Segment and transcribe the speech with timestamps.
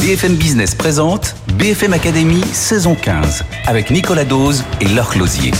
[0.00, 5.50] BFM Business présente BFM Academy saison 15 avec Nicolas Dose et Laure Closier.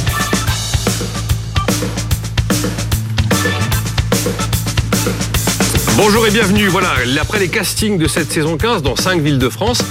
[5.98, 6.68] Bonjour et bienvenue.
[6.68, 6.88] Voilà,
[7.20, 9.82] après les castings de cette saison 15 dans 5 villes de France,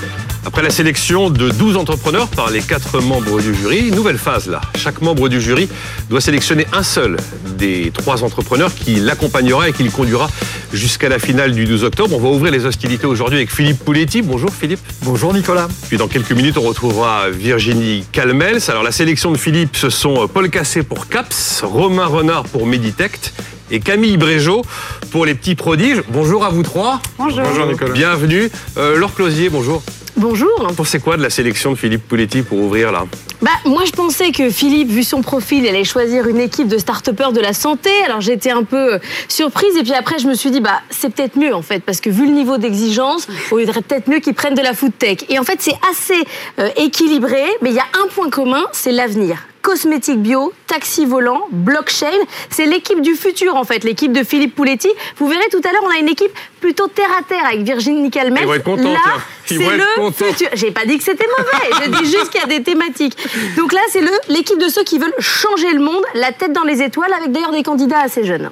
[0.46, 4.62] après la sélection de 12 entrepreneurs par les 4 membres du jury, nouvelle phase là.
[4.76, 5.70] Chaque membre du jury
[6.10, 7.18] doit sélectionner un seul
[7.58, 10.30] des trois entrepreneurs qui l'accompagnera et qui le conduira
[10.74, 12.16] jusqu'à la finale du 12 octobre.
[12.16, 14.22] On va ouvrir les hostilités aujourd'hui avec Philippe Pouletti.
[14.22, 14.80] Bonjour Philippe.
[15.04, 15.68] Bonjour Nicolas.
[15.88, 18.62] Puis dans quelques minutes, on retrouvera Virginie Calmels.
[18.70, 23.34] Alors la sélection de Philippe, ce sont Paul Cassé pour CAPS, Romain Renard pour Meditect
[23.72, 24.64] et Camille Brégeot
[25.12, 26.02] pour les petits prodiges.
[26.10, 27.02] Bonjour à vous trois.
[27.18, 27.42] Bonjour.
[27.44, 27.94] Bonjour Nicolas.
[27.94, 28.50] Bienvenue.
[28.78, 29.84] Euh, Laure Closier, bonjour.
[30.20, 30.68] Bonjour.
[30.68, 33.06] Vous pensez quoi de la sélection de Philippe Pouletti pour ouvrir là?
[33.42, 37.10] Bah, moi, je pensais que Philippe, vu son profil, allait choisir une équipe de start
[37.10, 37.90] de la santé.
[38.06, 39.78] Alors, j'étais un peu euh, surprise.
[39.78, 42.10] Et puis après, je me suis dit, bah, c'est peut-être mieux, en fait, parce que
[42.10, 45.20] vu le niveau d'exigence, il faudrait peut-être mieux qu'ils prennent de la food tech.
[45.30, 46.22] Et en fait, c'est assez
[46.60, 51.42] euh, équilibré, mais il y a un point commun, c'est l'avenir cosmétiques bio, taxi volant,
[51.52, 52.08] blockchain.
[52.50, 54.90] C'est l'équipe du futur, en fait, l'équipe de Philippe Pouletti.
[55.18, 58.10] Vous verrez tout à l'heure, on a une équipe plutôt terre à terre avec Virginie
[58.12, 58.44] Calmette.
[58.44, 59.00] Ils vont être contents, Là,
[59.46, 60.50] c'est le futur.
[60.54, 61.86] J'ai pas dit que c'était mauvais.
[61.86, 63.18] Je dis juste qu'il y a des thématiques.
[63.58, 66.64] Donc là, c'est le l'équipe de ceux qui veulent changer le monde, la tête dans
[66.64, 68.50] les étoiles, avec d'ailleurs des candidats assez jeunes.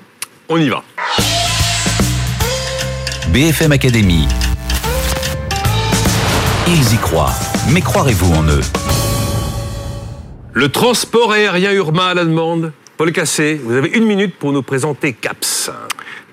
[0.50, 0.84] On y va.
[3.30, 4.28] BFM Academy.
[6.68, 7.34] Ils y croient,
[7.70, 8.62] mais croirez-vous en eux?
[10.58, 12.72] Le transport aérien urbain à la demande.
[12.98, 15.70] Paul Cassé, vous avez une minute pour nous présenter CAPS.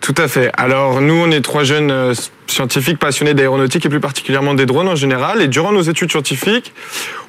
[0.00, 0.50] Tout à fait.
[0.56, 2.14] Alors nous, on est trois jeunes euh,
[2.46, 5.42] scientifiques passionnés d'aéronautique et plus particulièrement des drones en général.
[5.42, 6.72] Et durant nos études scientifiques,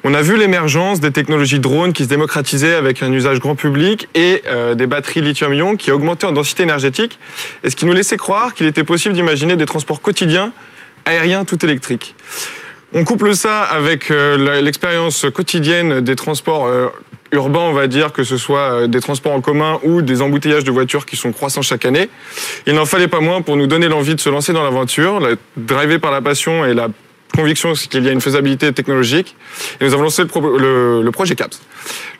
[0.04, 4.08] on a vu l'émergence des technologies drones qui se démocratisaient avec un usage grand public
[4.14, 7.18] et euh, des batteries lithium-ion qui augmentaient en densité énergétique.
[7.62, 10.50] Et ce qui nous laissait croire qu'il était possible d'imaginer des transports quotidiens
[11.04, 12.14] aériens tout électriques.
[12.98, 16.86] On couple ça avec euh, l'expérience quotidienne des transports euh,
[17.30, 20.64] urbains, on va dire, que ce soit euh, des transports en commun ou des embouteillages
[20.64, 22.08] de voitures qui sont croissants chaque année.
[22.66, 25.36] Il n'en fallait pas moins pour nous donner l'envie de se lancer dans l'aventure, la-
[25.58, 26.88] drivé par la passion et la
[27.34, 29.36] conviction qu'il y a une faisabilité technologique.
[29.78, 31.60] Et nous avons lancé le- le projet CAPS.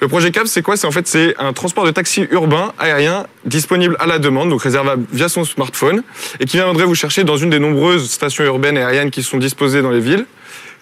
[0.03, 0.77] Le projet CAPS, c'est quoi?
[0.77, 4.61] C'est en fait c'est un transport de taxi urbain aérien disponible à la demande, donc
[4.61, 6.03] réservable via son smartphone,
[6.39, 9.39] et qui viendrait vous chercher dans une des nombreuses stations urbaines et aériennes qui sont
[9.39, 10.27] disposées dans les villes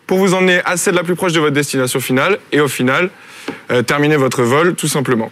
[0.06, 3.10] pour vous emmener à celle la plus proche de votre destination finale et au final
[3.70, 5.30] euh, terminer votre vol tout simplement.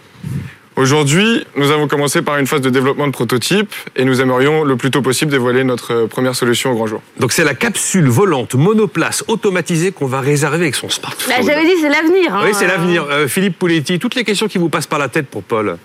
[0.75, 4.75] Aujourd'hui, nous avons commencé par une phase de développement de prototype et nous aimerions le
[4.75, 7.01] plus tôt possible dévoiler notre euh, première solution au grand jour.
[7.19, 11.31] Donc c'est la capsule volante monoplace automatisée qu'on va réserver avec son smartphone.
[11.31, 12.33] Là, j'avais dit, c'est l'avenir.
[12.35, 12.41] hein.
[12.45, 13.05] Oui, c'est l'avenir.
[13.11, 15.77] Euh, Philippe Pouletti, toutes les questions qui vous passent par la tête pour Paul.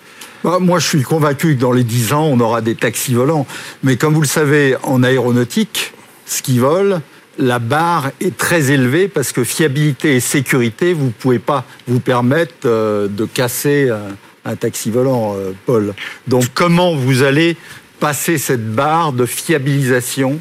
[0.42, 3.46] Bah, moi, je suis convaincu que dans les 10 ans, on aura des taxis volants.
[3.82, 5.92] Mais comme vous le savez, en aéronautique,
[6.24, 7.00] ski vole,
[7.38, 12.00] la barre est très élevée parce que fiabilité et sécurité, vous ne pouvez pas vous
[12.00, 14.16] permettre euh, de casser un,
[14.48, 15.94] un taxi volant, euh, Paul.
[16.26, 17.56] Donc, comment vous allez
[18.00, 20.40] passer cette barre de fiabilisation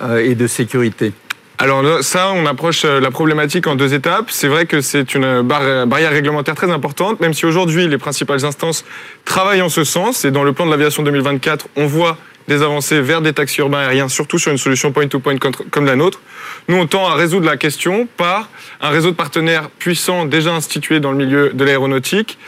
[0.00, 1.12] euh, et de sécurité?
[1.58, 4.26] Alors ça, on approche euh, la problématique en deux étapes.
[4.30, 8.84] C'est vrai que c'est une barrière réglementaire très importante, même si aujourd'hui les principales instances
[9.24, 10.24] travaillent en ce sens.
[10.24, 12.18] Et dans le plan de l'aviation 2024, on voit
[12.48, 16.20] des avancées vers des taxis urbains aériens, surtout sur une solution point-to-point comme la nôtre.
[16.68, 18.48] Nous, on tend à résoudre la question par
[18.80, 22.38] un réseau de partenaires puissants déjà institués dans le milieu de l'aéronautique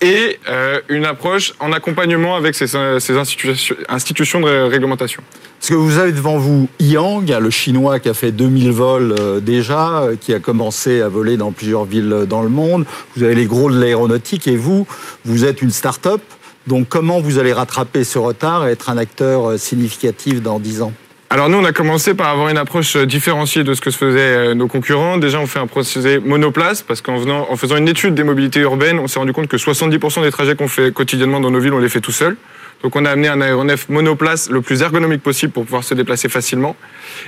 [0.00, 5.22] et euh, une approche en accompagnement avec ces, institutions, de réglementation.
[5.58, 9.40] Parce que vous avez devant vous Yang, le chinois qui a fait 2000 vols euh,
[9.40, 12.86] déjà, euh, qui a commencé à voler dans plusieurs villes dans le monde.
[13.14, 14.86] Vous avez les gros de l'aéronautique et vous,
[15.26, 16.22] vous êtes une start-up.
[16.66, 20.82] Donc comment vous allez rattraper ce retard et être un acteur euh, significatif dans 10
[20.82, 20.92] ans?
[21.32, 23.96] Alors nous, on a commencé par avoir une approche euh, différenciée de ce que se
[23.96, 25.16] faisaient euh, nos concurrents.
[25.16, 28.60] Déjà, on fait un procédé monoplace parce qu'en venant- en faisant une étude des mobilités
[28.60, 31.72] urbaines, on s'est rendu compte que 70% des trajets qu'on fait quotidiennement dans nos villes,
[31.72, 32.36] on les fait tout seul.
[32.82, 36.28] Donc on a amené un aéronef monoplace le plus ergonomique possible pour pouvoir se déplacer
[36.28, 36.76] facilement.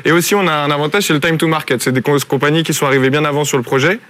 [0.04, 1.82] Et aussi, on a un avantage, c'est le time to market.
[1.82, 4.00] C'est des co- compagnies qui sont arrivées bien avant sur le projet,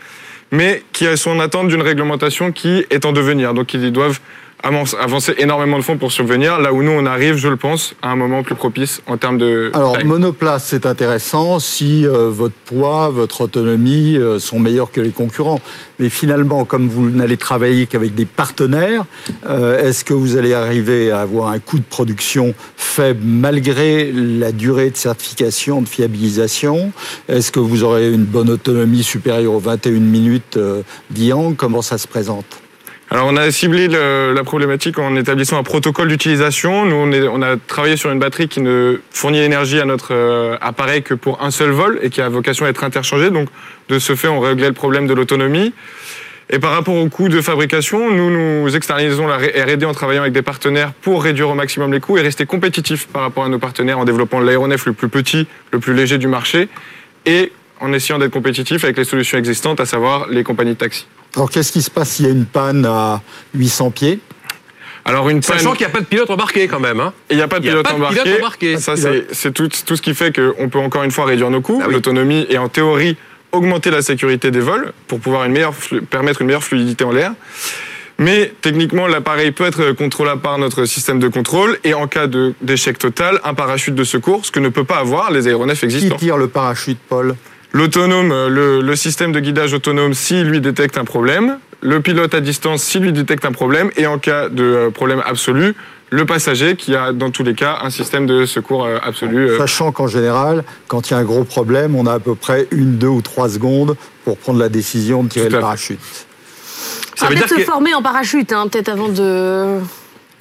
[0.53, 3.55] mais qui sont en attente d'une réglementation qui est en devenir.
[3.55, 4.21] Donc ils doivent
[4.63, 8.11] avancer- énormément de fonds pour survenir, là où nous, on arrive, je le pense, à
[8.11, 9.71] un moment plus propice en termes de...
[9.75, 10.05] Alors taille.
[10.05, 11.59] monoplace, c'est intéressant.
[11.59, 15.61] Si euh, votre poids, votre autonomie euh, sont meilleurs que les concurrents.
[15.99, 19.05] Mais finalement, comme vous n'allez travailler qu'avec des partenaires,
[19.49, 24.53] euh, est-ce que vous allez arriver à avoir un coût de production faible malgré la
[24.53, 26.93] durée de certification, de fiabilisation?
[27.29, 31.99] Est-ce que vous aurez une bonne autonomie supérieure aux 21 minutes euh, d'Iang Comment ça
[31.99, 32.62] se présente?
[33.13, 36.87] Alors on a ciblé la problématique en établissant un protocole d'utilisation.
[36.87, 41.03] Nous on, a travaillé sur une batterie qui ne fournit l'énergie à notre euh, appareil
[41.03, 43.31] que pour un seul vol et qui a vocation à être interchangée.
[43.31, 43.51] Donc
[43.91, 45.75] de ce fait on réglait le problème de l'autonomie.
[46.49, 50.33] Et par rapport au coût de fabrication, nous nous externalisons la R&D en travaillant avec
[50.33, 53.59] des partenaires pour réduire au maximum les coûts et rester compétitifs par rapport à nos
[53.59, 56.71] partenaires en développant l'aéronef le plus petit, le plus léger du marché
[57.27, 61.07] et en essayant d'être compétitifs avec les solutions existantes, à savoir les compagnies de taxi.
[61.37, 63.23] Alors qu'est-ce qui se passe s'il y a une panne à
[63.55, 64.21] 800 pieds?
[65.05, 67.01] Alors une panne, Sachant qu'il n'y a pas de pilote embarqué quand même.
[67.01, 67.13] Hein.
[67.31, 68.23] il n'y a pas de il y a pilote pas de embarqué.
[68.23, 68.77] pilote embarqué.
[68.79, 71.61] Ça c'est c'est tout, tout ce qui fait qu'on peut encore une fois réduire nos
[71.61, 71.95] coûts, Ah oui.
[71.95, 73.17] l'autonomie et en théorie
[73.51, 77.11] augmenter la sécurité des vols pour pouvoir une meilleure flu- permettre une meilleure fluidité en
[77.13, 77.33] l'air.
[78.19, 82.55] Mais techniquement, l'appareil peut être contrôlable par notre système de contrôle et en cas de-
[82.61, 85.87] d'échec total, un parachute de secours, ce que ne peut pas avoir les aéronefs Qui
[85.87, 86.17] existants.
[86.17, 87.35] tire le parachute, Paul?
[87.73, 91.59] L'autonome, euh, le, le système de guidage autonome, s'il lui détecte un problème.
[91.81, 93.91] Le pilote à distance, s'il lui détecte un problème.
[93.97, 95.75] Et en cas de euh, problème absolu,
[96.11, 99.57] le passager qui a dans tous les cas un système de secours euh, absolu.
[99.57, 102.69] Sachant qu'en général, quand il y a un gros problème, on a à peu près
[102.71, 105.99] une, deux ou trois secondes pour prendre la décision de tirer le parachute.
[107.19, 107.63] Dire peut-être se que.
[107.63, 109.79] former en parachute, hein, peut-être avant de.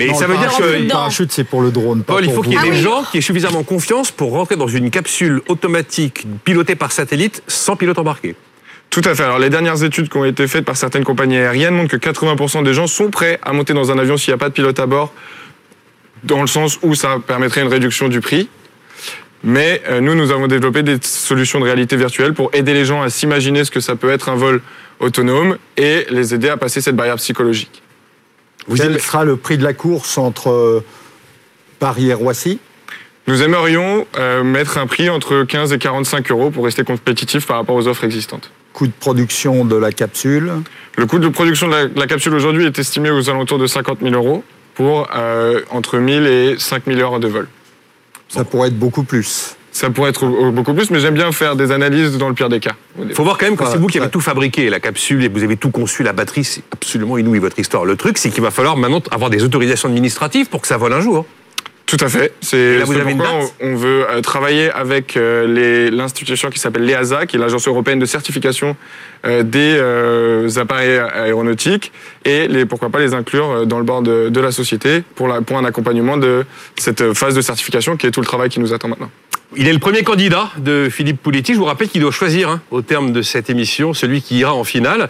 [0.05, 0.63] Mais Non, ça veut dire que.
[0.63, 2.59] Le parachute, c'est pour le drone, Paul, il pour faut qu'il y ait.
[2.61, 2.81] Ah des oui.
[2.81, 7.75] gens qui aient suffisamment confiance pour rentrer dans une capsule automatique pilotée par satellite sans
[7.75, 8.35] pilote embarqué.
[8.89, 9.23] Tout à fait.
[9.23, 12.63] Alors les dernières études qui ont été faites par certaines compagnies aériennes montrent que 80%
[12.63, 14.79] des gens sont prêts à monter dans un avion s'il n'y a pas de pilote
[14.79, 15.13] à bord,
[16.23, 18.49] dans le sens où ça permettrait une réduction du prix.
[19.43, 23.01] Mais euh, nous, nous avons développé des solutions de réalité virtuelle pour aider les gens
[23.01, 24.61] à s'imaginer ce que ça peut être un vol
[24.99, 27.80] autonome et les aider à passer cette barrière psychologique.
[28.67, 30.83] Vous Quel aimez- sera le prix de la course entre euh,
[31.79, 32.59] Paris et Roissy?
[33.27, 37.57] Nous aimerions euh, mettre un prix entre 15 et 45 euros pour rester compétitif par
[37.57, 38.51] rapport aux offres existantes.
[38.73, 40.51] Coût de production de la capsule?
[40.97, 43.67] Le coût de production de la, de la capsule aujourd'hui est estimé aux alentours de
[43.67, 44.43] 50 000 euros
[44.73, 47.47] pour euh, entre 1000 et 5000 heures de vol.
[48.29, 49.55] Ça pourrait être beaucoup plus.
[49.73, 52.59] Ça pourrait être beaucoup plus, mais j'aime bien faire des analyses dans le pire des
[52.59, 52.73] cas.
[53.01, 55.29] Il faut voir quand même que c'est vous qui avez tout fabriqué, la capsule, et
[55.29, 57.85] vous avez tout conçu, la batterie, c'est absolument inouï votre histoire.
[57.85, 60.91] Le truc, c'est qu'il va falloir maintenant avoir des autorisations administratives pour que ça vole
[60.93, 61.25] un jour.
[61.85, 62.33] Tout à fait.
[62.41, 65.91] C'est là, vous c'est avez une pourquoi date on, veut euh, travailler avec euh, les-
[65.91, 68.77] l'institution qui s'appelle l'EASA, qui est l'agence européenne de certification
[69.25, 71.91] euh, des euh, appareils aéronautiques,
[72.23, 75.41] et les, pourquoi pas les inclure dans le bord de, de la société pour, la,
[75.41, 76.45] pour un accompagnement de
[76.77, 79.09] cette phase de certification qui est tout le travail qui nous attend maintenant.
[79.57, 81.53] Il est le premier candidat de Philippe Pouletti.
[81.53, 84.53] Je vous rappelle qu'il doit choisir, hein, au terme de cette émission, celui qui ira
[84.53, 85.09] en finale.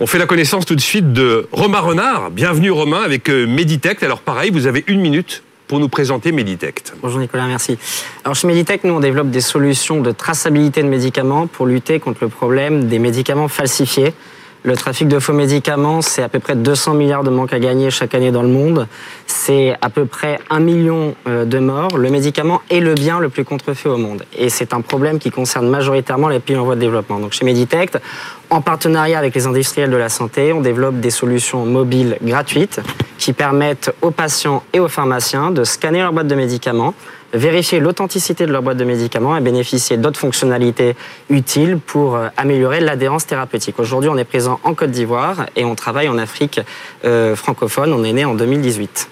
[0.00, 2.30] On fait la connaissance tout de suite de Romain Renard.
[2.30, 4.02] Bienvenue Romain avec euh, Meditech.
[4.02, 6.84] Alors pareil, vous avez une minute pour nous présenter Meditech.
[7.02, 7.76] Bonjour Nicolas, merci.
[8.24, 12.20] Alors chez Meditech, nous on développe des solutions de traçabilité de médicaments pour lutter contre
[12.22, 14.14] le problème des médicaments falsifiés.
[14.64, 17.90] Le trafic de faux médicaments, c'est à peu près 200 milliards de manques à gagner
[17.90, 18.86] chaque année dans le monde.
[19.26, 21.98] C'est à peu près un million euh, de morts.
[21.98, 24.24] Le médicament est le bien le plus contrefait au monde.
[24.38, 27.18] Et c'est un problème qui concerne majoritairement les pays en voie de développement.
[27.18, 27.90] Donc chez Meditech,
[28.50, 32.80] en partenariat avec les industriels de la santé, on développe des solutions mobiles gratuites
[33.18, 36.94] qui permettent aux patients et aux pharmaciens de scanner leur boîte de médicaments,
[37.32, 40.94] vérifier l'authenticité de leur boîte de médicaments et bénéficier d'autres fonctionnalités
[41.30, 43.78] utiles pour euh, améliorer l'adhérence thérapeutique.
[43.78, 46.60] Aujourd'hui, on est présent en Côte d'Ivoire et on travaille en Afrique
[47.04, 47.92] euh, francophone.
[47.92, 49.08] On est né en 2018.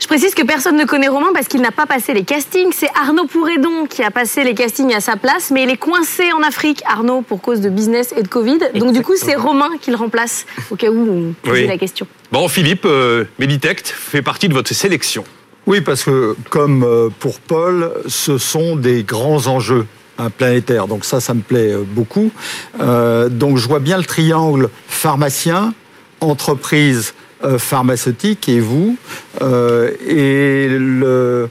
[0.00, 2.72] Je précise que personne ne connaît Romain parce qu'il n'a pas passé les castings.
[2.72, 6.32] C'est Arnaud Pouredon qui a passé les castings à sa place, mais il est coincé
[6.32, 8.58] en Afrique, Arnaud, pour cause de business et de Covid.
[8.74, 11.66] Donc du coup, c'est Romain qui le remplace, au cas où on Oui.
[11.66, 12.06] la question.
[12.32, 15.22] Bon, Philippe, euh, Meditech fait partie de votre sélection.
[15.66, 19.86] Oui, parce que comme euh, pour Paul, ce sont des grands enjeux
[20.18, 20.86] hein, planétaires.
[20.86, 22.30] Donc ça, ça me plaît euh, beaucoup.
[22.80, 25.74] Euh, donc je vois bien le triangle pharmacien,
[26.20, 27.14] entreprise
[27.44, 28.96] euh, pharmaceutique et vous.
[29.40, 31.48] Euh, et le,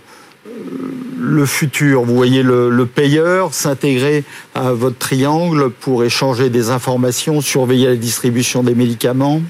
[1.20, 4.24] le futur, vous voyez le, le payeur s'intégrer
[4.56, 9.42] à votre triangle pour échanger des informations, surveiller la distribution des médicaments.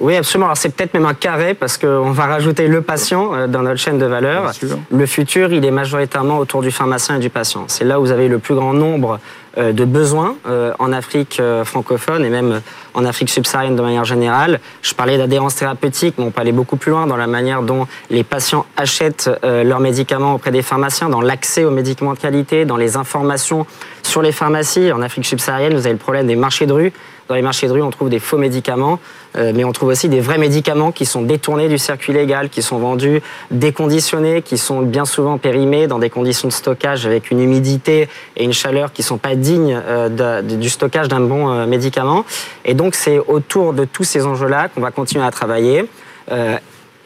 [0.00, 0.46] Oui, absolument.
[0.46, 3.78] Alors c'est peut-être même un carré parce qu'on va rajouter le patient euh, dans notre
[3.78, 4.52] chaîne de valeur.
[4.90, 7.64] Le futur, il est majoritairement autour du pharmacien et du patient.
[7.68, 9.20] C'est là où vous avez le plus grand nombre
[9.56, 12.62] de besoins euh, en Afrique euh, francophone et même
[12.94, 14.60] en Afrique subsaharienne de manière générale.
[14.80, 17.86] Je parlais d'adhérence thérapeutique, mais on peut aller beaucoup plus loin dans la manière dont
[18.10, 22.64] les patients achètent euh, leurs médicaments auprès des pharmaciens, dans l'accès aux médicaments de qualité,
[22.64, 23.66] dans les informations
[24.02, 24.90] sur les pharmacies.
[24.92, 26.92] En Afrique subsaharienne, vous avez le problème des marchés de rue.
[27.32, 29.00] Dans les marchés de rue, on trouve des faux médicaments,
[29.38, 32.60] euh, mais on trouve aussi des vrais médicaments qui sont détournés du circuit légal, qui
[32.60, 37.40] sont vendus déconditionnés, qui sont bien souvent périmés dans des conditions de stockage avec une
[37.40, 41.64] humidité et une chaleur qui ne sont pas dignes euh, du stockage d'un bon euh,
[41.64, 42.26] médicament.
[42.66, 45.86] Et donc c'est autour de tous ces enjeux-là qu'on va continuer à travailler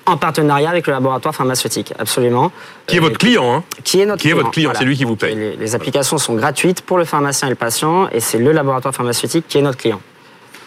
[0.06, 2.50] en partenariat avec le laboratoire pharmaceutique, absolument.
[2.88, 4.36] Qui est votre client hein Qui est notre qui client.
[4.36, 5.36] Est votre client, c'est lui qui vous paye.
[5.36, 8.94] Les, les, applications sont gratuites pour le pharmacien et le patient, et c'est le laboratoire
[8.94, 10.00] pharmaceutique qui est notre client.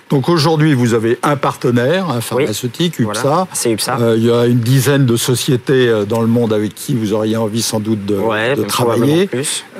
[0.09, 3.47] Donc aujourd'hui, vous avez un partenaire, un pharmaceutique, UPSA.
[3.53, 3.97] c'est UPSA.
[3.99, 7.13] Euh, il y a une dizaine de sociétés euh, dans le monde avec qui vous
[7.13, 8.15] auriez envie sans doute de,
[8.55, 9.29] de travailler.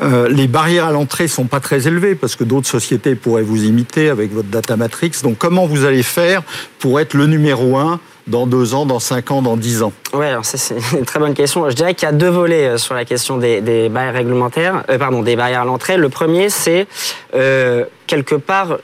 [0.03, 3.63] Euh, les barrières à l'entrée sont pas très élevées parce que d'autres sociétés pourraient vous
[3.63, 5.11] imiter avec votre data matrix.
[5.23, 6.43] Donc comment vous allez faire
[6.77, 9.91] pour être le numéro un dans deux ans, dans cinq ans, dans dix ans?
[10.13, 11.67] Oui, alors c'est une très bonne question.
[11.69, 14.83] Je dirais qu'il y a deux volets euh, sur la question des, des barrières réglementaires,
[14.89, 15.97] euh, pardon, des barrières à l'entrée.
[15.97, 16.87] Le premier, c'est
[17.33, 18.77] euh, quelque part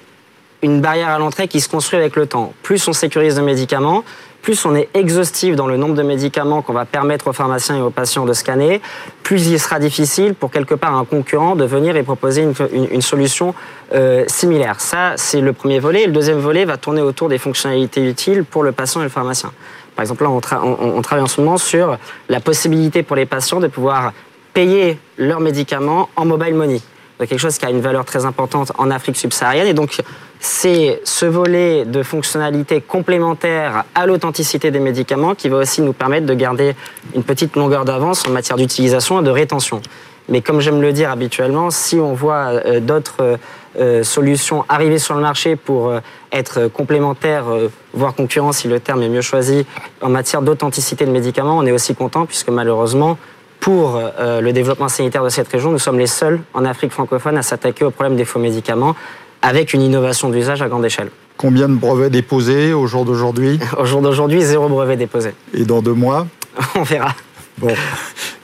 [0.66, 2.54] une barrière à l'entrée qui se construit avec le temps.
[2.64, 4.04] Plus on sécurise le médicament,
[4.42, 7.82] plus on est exhaustif dans le nombre de médicaments qu'on va permettre aux pharmaciens et
[7.82, 8.82] aux patients de scanner,
[9.24, 13.56] plus il sera difficile pour quelque part un concurrent de venir et proposer une, solution
[13.94, 14.82] euh, similaire.
[14.82, 16.04] Ça, c'est le premier volet.
[16.04, 19.10] Et le deuxième volet va tourner autour des fonctionnalités utiles pour le patient et le
[19.10, 19.52] pharmacien.
[19.96, 20.42] Par exemple, là, on,
[20.80, 21.98] on travaille en ce moment sur
[22.30, 24.14] la possibilité pour les patients de pouvoir
[24.54, 26.82] payer leurs médicaments en mobile money
[27.20, 29.68] quelque chose qui a une valeur très importante en Afrique subsaharienne.
[29.68, 30.02] Et donc,
[30.40, 36.26] c'est ce volet de fonctionnalité complémentaire à l'authenticité des médicaments qui va aussi nous permettre
[36.26, 36.76] de garder
[37.16, 39.82] une petite longueur d'avance en matière d'utilisation et de rétention.
[40.28, 43.38] Mais comme j'aime le dire habituellement, si on voit euh, d'autres
[43.80, 46.00] euh, solutions arriver sur le marché pour euh,
[46.32, 47.46] être complémentaires,
[47.94, 49.66] voire concurrents si le terme est mieux choisi,
[50.02, 53.18] en matière d'authenticité de médicaments, on est aussi content puisque malheureusement,
[53.66, 57.36] pour euh, le développement sanitaire de cette région, nous sommes les seuls en Afrique francophone
[57.36, 58.96] à s'attaquer au problème des faux médicaments
[59.42, 61.10] avec une innovation d'usage à grande échelle.
[61.36, 63.60] Combien de brevets déposés au jour d'aujourd'hui?
[63.80, 65.32] Au jour d'aujourd'hui, zéro brevet déposé.
[65.52, 66.28] Et dans deux mois?
[66.76, 67.16] On verra.
[67.58, 67.74] Bon,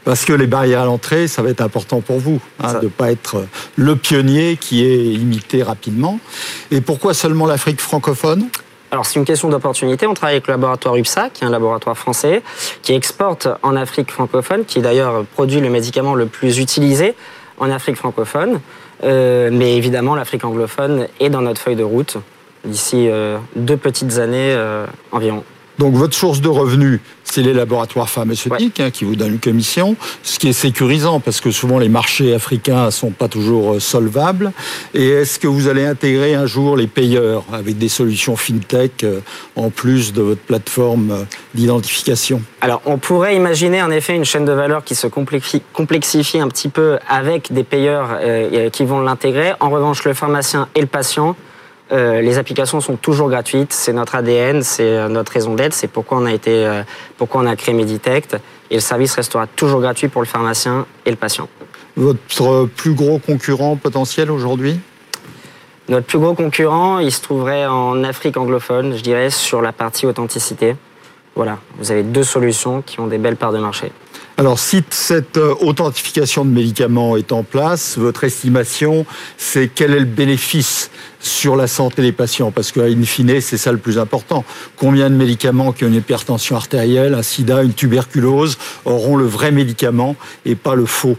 [0.06, 2.90] parce que les barrières à l'entrée, ça va être important pour vous, hein, de ne
[2.90, 6.20] pas être le pionnier qui est imité rapidement.
[6.72, 8.48] Et pourquoi seulement l'Afrique francophone?
[8.92, 10.06] Alors c'est une question d'opportunité.
[10.06, 12.44] On travaille avec le laboratoire UPSA, qui est un laboratoire français,
[12.82, 17.16] qui exporte en Afrique francophone, qui d'ailleurs produit le médicament le plus utilisé
[17.58, 18.60] en Afrique francophone.
[19.04, 22.18] Euh, mais évidemment, l'Afrique anglophone est dans notre feuille de route
[22.66, 25.44] d'ici euh, deux petites années euh, environ.
[25.82, 29.96] Donc votre source de revenus, c'est les laboratoires pharmaceutiques hein, qui vous donnent une commission,
[30.22, 34.52] ce qui est sécurisant parce que souvent les marchés africains sont pas toujours euh, solvables.
[34.94, 39.22] Et est-ce que vous allez intégrer un jour les payeurs avec des solutions fintech euh,
[39.56, 41.24] en plus de votre plateforme euh,
[41.56, 42.44] d'identification?
[42.62, 46.70] Alors on pourrait imaginer en effet une chaîne de valeur qui se complexifie un petit
[46.70, 48.20] peu avec des payeurs
[48.72, 49.54] qui vont l'intégrer.
[49.60, 51.36] En revanche, le pharmacien et le patient
[51.92, 55.90] euh, les applications sont toujours gratuites, c'est notre ADN, c'est euh, notre raison d'être, c'est
[55.90, 56.84] pourquoi on a été, euh,
[57.18, 58.38] pourquoi on a créé Meditect,
[58.70, 61.50] et le service restera toujours gratuit pour le pharmacien et le patient.
[61.98, 64.80] Votre plus gros concurrent potentiel aujourd'hui?
[65.90, 70.06] Notre plus gros concurrent, il se trouverait en Afrique anglophone, je dirais, sur la partie
[70.06, 70.78] authenticité.
[71.36, 73.92] Voilà, vous avez deux solutions qui ont des belles parts de marché.
[74.42, 79.06] Alors, si cette euh, authentification de médicaments est en place, votre estimation,
[79.38, 82.50] c'est quel est le bénéfice sur la santé des patients?
[82.50, 84.44] Parce qu'in fine, c'est ça le plus important.
[84.78, 89.52] Combien de médicaments qui ont une hypertension artérielle, un sida, une tuberculose auront le vrai
[89.52, 91.18] médicament et pas le faux?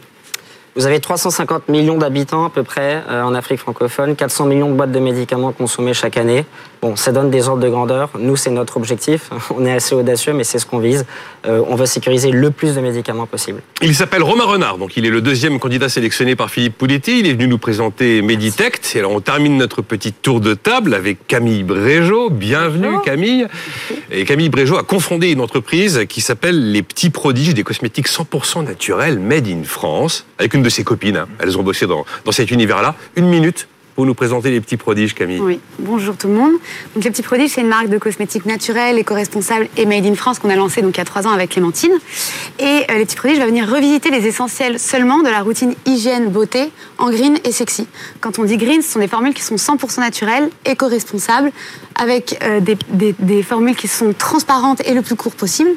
[0.75, 4.75] Vous avez 350 millions d'habitants à peu près euh, en Afrique francophone, 400 millions de
[4.75, 6.45] boîtes de médicaments consommées chaque année.
[6.83, 8.11] Bon, ça donne des ordres de grandeur.
[8.19, 9.31] Nous, c'est notre objectif.
[9.55, 11.07] On est assez audacieux, mais c'est ce qu'on vise.
[11.47, 13.63] Euh, on va sécuriser le plus de médicaments possible.
[13.83, 17.21] Il s'appelle Romain Renard, donc il est le deuxième candidat sélectionné par Philippe Pouletti.
[17.21, 18.95] Il est venu nous présenter Meditect.
[18.97, 22.31] Et alors, on termine notre petite tour de table avec Camille Brégeot.
[22.31, 23.47] Bienvenue, Camille.
[24.11, 28.65] Et Camille Brégeot a confondé une entreprise qui s'appelle Les Petits Prodiges des cosmétiques 100%
[28.65, 31.17] naturels, made in France, avec une de ses copines.
[31.17, 31.29] Hein.
[31.39, 32.97] Elles ont bossé dans, dans cet univers-là.
[33.15, 35.41] Une minute pour nous présenter les petits prodiges, Camille.
[35.41, 36.53] Oui, bonjour tout le monde.
[36.95, 40.39] Donc, les petits prodiges, c'est une marque de cosmétiques naturels, éco-responsables et made in France
[40.39, 41.93] qu'on a lancée donc il y a trois ans avec Clémentine.
[42.59, 46.29] Et euh, les petits prodiges va venir revisiter les essentiels seulement de la routine hygiène
[46.29, 47.87] beauté en green et sexy.
[48.21, 51.53] Quand on dit green, ce sont des formules qui sont 100% naturelles, éco-responsables,
[51.95, 55.71] avec euh, des, formules qui sont transparentes et le plus court possible.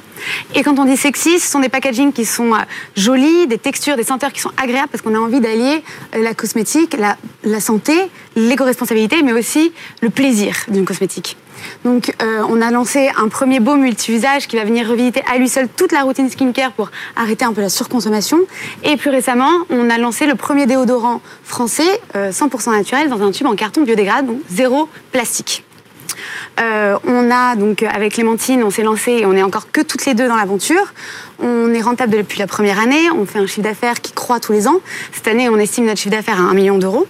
[0.53, 2.59] Et quand on dit sexy, ce sont des packagings qui sont euh,
[2.95, 6.95] jolis, des textures, des senteurs qui sont agréables parce qu'on a envie d'allier la cosmétique,
[6.97, 7.93] la, la santé
[8.35, 9.71] l'éco-responsabilité, mais aussi
[10.01, 11.37] le plaisir d'une cosmétique.
[11.83, 15.47] Donc, euh, on a lancé un premier baume multi-usage qui va venir revisiter à lui
[15.47, 18.39] seul toute la routine skincare pour arrêter un peu la surconsommation.
[18.83, 23.31] Et plus récemment, on a lancé le premier déodorant français, euh, 100% naturel, dans un
[23.31, 25.63] tube en carton biodégradable, donc zéro plastique.
[26.59, 30.05] Euh, on a donc avec Clémentine, on s'est lancé et on est encore que toutes
[30.05, 30.93] les deux dans l'aventure.
[31.39, 34.53] On est rentable depuis la première année, on fait un chiffre d'affaires qui croît tous
[34.53, 34.79] les ans.
[35.11, 37.07] Cette année, on estime notre chiffre d'affaires à 1 million d'euros.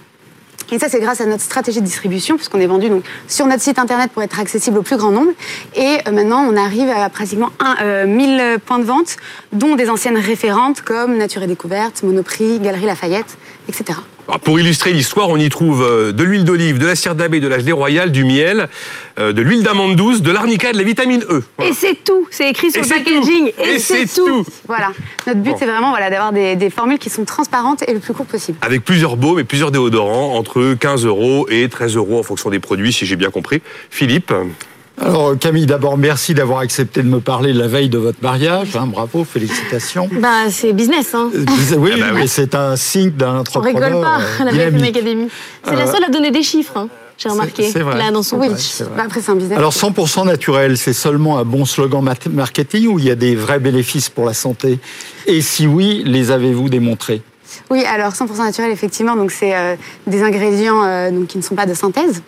[0.72, 3.62] Et ça, c'est grâce à notre stratégie de distribution, puisqu'on est vendu donc sur notre
[3.62, 5.30] site internet pour être accessible au plus grand nombre.
[5.74, 9.16] Et euh, maintenant, on arrive à pratiquement un, euh, 1000 points de vente,
[9.52, 13.36] dont des anciennes référentes comme Nature et Découverte, Monoprix, Galerie Lafayette,
[13.68, 13.98] etc.
[14.28, 17.40] Alors, pour illustrer l'histoire, on y trouve euh, de l'huile d'olive, de la cire d'abeille,
[17.40, 18.68] de la gelée royale, du miel,
[19.20, 21.44] euh, de l'huile d'amande douce, de l'arnica et de la vitamine E.
[21.56, 21.70] Voilà.
[21.70, 22.26] Et c'est tout.
[22.32, 23.52] C'est écrit sur Et le packaging.
[23.52, 23.62] tout.
[23.64, 24.44] Et c'est tout.
[24.66, 24.90] Voilà.
[25.28, 25.56] Notre but, Bon.
[25.58, 28.58] c'est vraiment voilà, d'avoir des, des formules qui sont transparentes et le plus court possible.
[28.62, 32.58] Avec plusieurs baumes et plusieurs déodorants, entre 15 euros et 13 euros en fonction des
[32.58, 33.62] produits, si j'ai bien compris.
[33.90, 34.32] Philippe
[34.98, 38.74] Alors Camille, d'abord merci d'avoir accepté de me parler la veille de votre mariage.
[38.76, 40.08] hein, bravo, félicitations.
[40.20, 41.30] Bah, c'est business, hein.
[41.34, 41.44] Euh,
[41.76, 42.20] Oui, Ah bah oui.
[42.20, 44.96] mais c'est un signe d'un On entrepreneur rigole pas euh, la BFM dynamique.
[44.96, 45.28] Academy.
[45.64, 46.88] C'est la Euh, seule à donner des chiffres, hein,
[47.18, 47.98] j'ai remarqué, c'est vrai.
[47.98, 48.48] là, dans son vrai.
[48.48, 49.58] Bah, après, c'est un business.
[49.58, 53.58] Alors 100% naturel, c'est seulement un bon slogan marketing ou il y a des vrais
[53.60, 54.78] bénéfices pour la santé?
[55.26, 57.20] Et si oui, les avez-vous démontrés?
[57.70, 59.76] Oui, alors 100% naturel, effectivement, donc c'est euh,
[60.06, 62.22] des ingrédients euh, donc, qui ne sont pas de synthèse.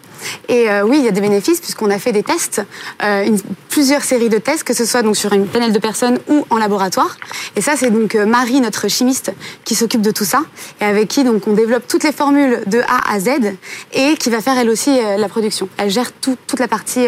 [0.48, 2.62] Et euh, oui, il y a des bénéfices puisqu'on a fait des tests,
[3.02, 6.18] euh, une- plusieurs séries de tests, que ce soit donc sur une panel de personnes
[6.28, 7.16] ou en laboratoire.
[7.56, 9.32] Et ça, c'est donc euh, Marie, notre chimiste,
[9.64, 10.42] qui s'occupe de tout ça
[10.80, 13.28] et avec qui donc on développe toutes les formules de A à Z
[13.92, 15.68] et qui va faire elle aussi euh, la production.
[15.76, 17.06] Elle gère tout- toute la partie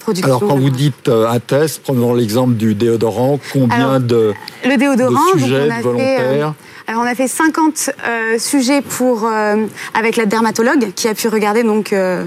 [0.00, 0.26] production.
[0.26, 5.10] Alors quand vous dites un test, prenons l'exemple du déodorant, combien Alors, de, Le déodorant,
[5.10, 6.50] de donc sujets on a fait, volontaires euh,
[6.86, 11.28] alors on a fait 50 euh, sujets pour euh, avec la dermatologue qui a pu
[11.28, 12.26] regarder donc euh,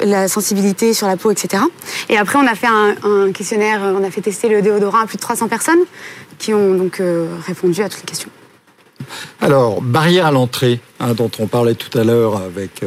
[0.00, 1.62] la, sensibilité sur la peau, etc.
[2.08, 5.16] Et après on a fait un, questionnaire, on a fait tester le déodorant à plus
[5.16, 5.80] de 300 personnes
[6.38, 7.02] qui ont donc
[7.46, 8.30] répondu à toutes les questions.
[9.40, 12.84] Alors, barrière à l'entrée, hein, dont on parlait tout à l'heure avec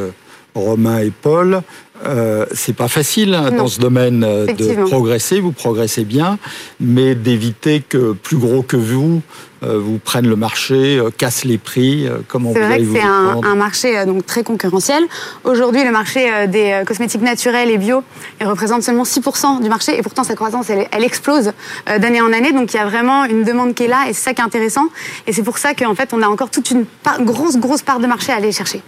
[0.54, 1.62] Romain et Paul,
[2.04, 6.38] euh, c'est pas facile hein, dans ce domaine euh, de progresser, vous progressez bien,
[6.80, 9.22] mais d'éviter que plus gros que vous
[9.62, 13.00] euh, vous prennent le marché, euh, cassent les prix, comment vous C'est vrai que c'est
[13.00, 15.04] un, marché donc très concurrentiel.
[15.44, 18.02] Aujourd'hui, le marché des cosmétiques naturels et bio
[18.40, 21.52] il représente seulement 6% du marché et pourtant sa croissance elle, elle explose
[21.86, 22.52] d'année en année.
[22.52, 24.44] Donc il y a vraiment une demande qui est là et c'est ça qui est
[24.44, 24.88] intéressant.
[25.26, 28.00] Et c'est pour ça qu'en fait on a encore toute une part- grosse grosse part
[28.00, 28.82] de marché à aller chercher.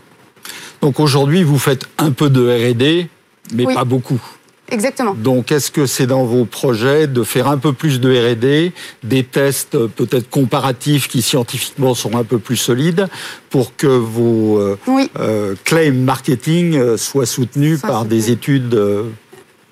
[0.83, 3.09] Donc aujourd'hui, vous faites un peu de R&D,
[3.55, 3.75] mais Oui.
[3.75, 4.21] pas beaucoup.
[4.71, 5.13] Exactement.
[5.15, 9.23] Donc, est-ce que c'est dans vos projets de faire un peu plus de R&D, des
[9.23, 13.07] tests euh, peut-être comparatifs qui scientifiquement sont un peu plus solides,
[13.51, 15.11] pour que vos euh, Oui.
[15.19, 18.75] euh, claims marketing soient soutenus par des études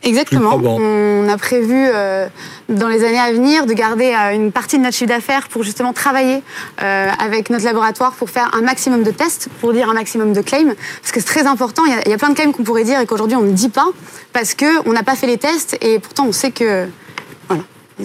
[0.05, 0.59] Exactement.
[0.63, 2.27] On a prévu euh,
[2.69, 5.63] dans les années à venir de garder euh, une partie de notre chiffre d'affaires pour
[5.63, 6.43] justement travailler
[6.83, 10.41] euh, avec notre laboratoire pour faire un maximum de tests, pour dire un maximum de
[10.41, 10.75] claims.
[11.01, 11.83] Parce que c'est très important.
[11.87, 13.43] Il y a, il y a plein de claims qu'on pourrait dire et qu'aujourd'hui on
[13.43, 13.87] ne dit pas
[14.33, 16.87] parce qu'on n'a pas fait les tests et pourtant on sait que.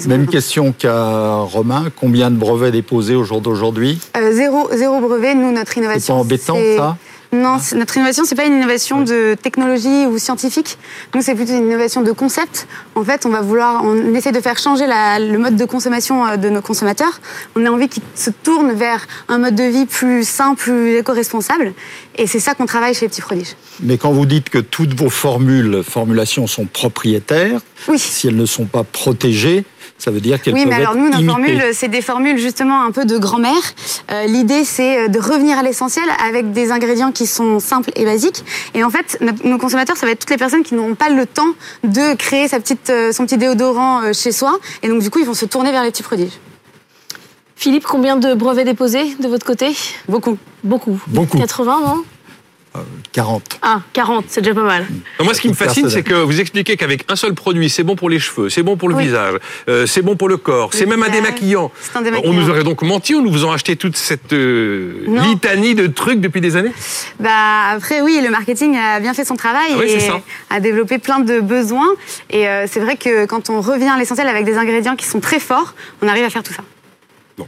[0.06, 4.00] Même question qu'à Romain, combien de brevets déposés au jour d'aujourd'hui?
[4.16, 6.16] Euh, zéro, zéro brevet, nous, notre C'est innovation.
[6.16, 6.98] pas embêtant c'est- ça?
[7.34, 10.78] Non, notre innovation, c'est pas une innovation de technologie ou scientifique.
[11.14, 12.68] Nous, c'est plutôt une innovation de concept.
[12.96, 16.26] En fait, on va vouloir, on essaie de faire changer la- le mode de consommation
[16.26, 17.20] euh, de nos consommateurs.
[17.58, 21.74] On a envie qu'ils se tournent vers un mode de vie plus sain, plus éco-responsable.
[22.18, 23.56] Et c'est ça qu'on travaille chez les Petits Prodiges.
[23.82, 28.00] Mais quand vous dites que toutes vos formules, formulations sont propriétaires, Oui.
[28.00, 29.66] si elles ne sont pas protégées,
[30.00, 31.28] ça veut dire qu'elles Oui, peuvent mais alors nous, nos imitées.
[31.28, 33.54] formules, c'est des formules justement un peu de grand-mère.
[34.12, 38.06] Euh, L'idée, c'est euh, de revenir à l'essentiel avec des ingrédients qui sont simples et
[38.06, 38.44] basiques.
[38.76, 41.26] Et en fait, nos- consommateurs, ça va être toutes les personnes qui n'auront pas le
[41.26, 41.54] temps
[41.84, 44.60] de créer sa petite, euh, son petit déodorant chez soi.
[44.84, 46.34] Et donc, du coup, ils vont se tourner vers les petits prodiges.
[47.58, 49.76] Philippe, combien de brevets déposés de votre côté?
[50.08, 50.38] Beaucoup.
[50.64, 51.02] Beaucoup.
[51.08, 51.38] Beaucoup.
[51.40, 52.04] 80, non?
[53.12, 53.58] 40.
[53.64, 54.86] Ah, 40, c'est déjà pas mal.
[55.18, 57.82] Non, moi, ce qui me fascine, c'est que vous expliquez qu'avec un seul produit, c'est
[57.82, 59.06] bon pour les cheveux, c'est bon pour le Oui.
[59.06, 59.34] visage,
[59.68, 61.72] euh, c'est bon pour le corps, c'est même un démaquillant.
[61.82, 62.34] c'est un On démaquillant.
[62.34, 66.40] nous aurait donc menti en nous faisant acheter toute cette euh, litanie de trucs depuis
[66.42, 66.72] des années?
[67.20, 70.22] Bah, après, oui, le marketing a bien fait son travail Ah oui, et c'est ça.
[70.52, 71.90] a développé plein de besoins.
[72.30, 75.20] Et euh, c'est vrai que quand on revient à l'essentiel avec des ingrédients qui sont
[75.20, 76.62] très forts, on arrive à faire tout ça.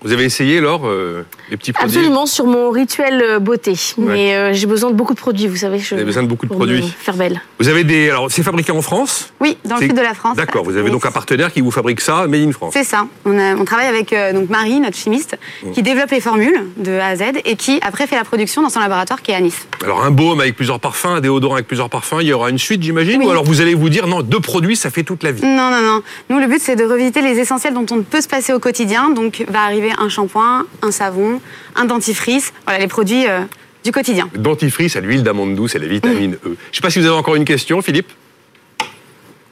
[0.04, 3.74] Vous avez essayé, Laure, euh, les petits produits Absolument, sur mon rituel euh, beauté.
[3.98, 5.80] Mais euh, j'ai besoin de beaucoup de produits, vous savez.
[5.80, 6.84] Je, Vous avez besoin de beaucoup de pour produits.
[6.84, 7.42] me faire belle.
[7.60, 8.12] Vous avez des.
[8.12, 10.38] Alors, c'est fabriqué en France Oui, dans le sud de la France.
[10.38, 12.74] D'accord, vous avez donc un partenaire qui vous fabrique ça, made in France.
[12.74, 13.08] C'est ça.
[13.26, 15.40] On, a- on travaille avec euh, donc Marie, notre chimiste,
[15.74, 18.70] qui développe les formules de A à Z et qui après fait la production dans
[18.70, 19.68] son laboratoire qui est à Nice.
[19.84, 22.60] Alors, un baume avec plusieurs parfums, un déodorant avec plusieurs parfums, il y aura une
[22.60, 23.26] suite, j'imagine Oui.
[23.26, 25.42] Ou alors vous allez vous dire, non, deux produits, ça fait toute la vie?
[25.42, 26.04] Non, non, non.
[26.30, 28.60] Nous, le but, c'est de revisiter les essentiels dont on ne peut se passer au
[28.60, 29.10] quotidien.
[29.10, 31.42] Donc, va arriver un shampoing, un savon,
[31.76, 32.54] un dentifrice.
[32.66, 33.42] Voilà, les produits euh,
[33.84, 34.30] du quotidien.
[34.36, 36.40] Dentifrice à l'huile d'amande douce et la vitamine E.
[36.44, 38.12] Je ne sais pas si vous avez encore une question, Philippe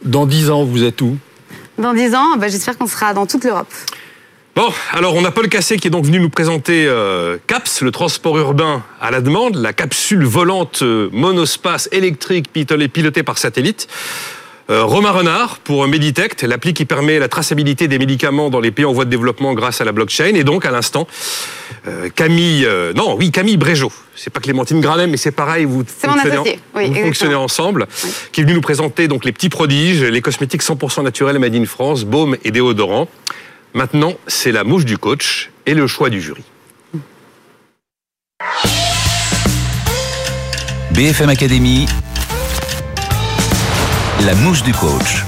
[0.03, 1.17] Dans 10 ans, vous êtes où?
[1.77, 3.71] Dans 10 ans, bah, j'espère qu'on sera dans toute l'Europe.
[4.55, 7.91] Bon, alors on a Paul Cassé qui est donc venu nous présenter euh, CAPS, le
[7.91, 13.87] transport urbain à la demande, la capsule volante euh, monospace électrique pilotée par satellite.
[14.69, 18.83] Euh, Romain Renard pour Meditect, l'appli qui permet la traçabilité des médicaments dans les pays
[18.83, 20.35] en voie de développement grâce à la blockchain.
[20.35, 21.07] Et donc à l'instant,
[21.87, 23.93] euh, Camille, euh, non, oui, Camille Brégeot.
[24.15, 25.63] C'est pas Clémentine Granet, mais c'est pareil.
[25.63, 27.87] Vous C'est mon fonctionnez associé, oui, vous fonctionnez ensemble,
[28.33, 31.65] qui est venu nous présenter donc les petits prodiges, les cosmétiques 100% naturels made in
[31.65, 33.07] France, baume et déodorants.
[33.73, 36.43] Maintenant, c'est la mouche du coach et le choix du jury.
[40.91, 41.85] BFM Academy,
[44.25, 45.23] la mouche du coach.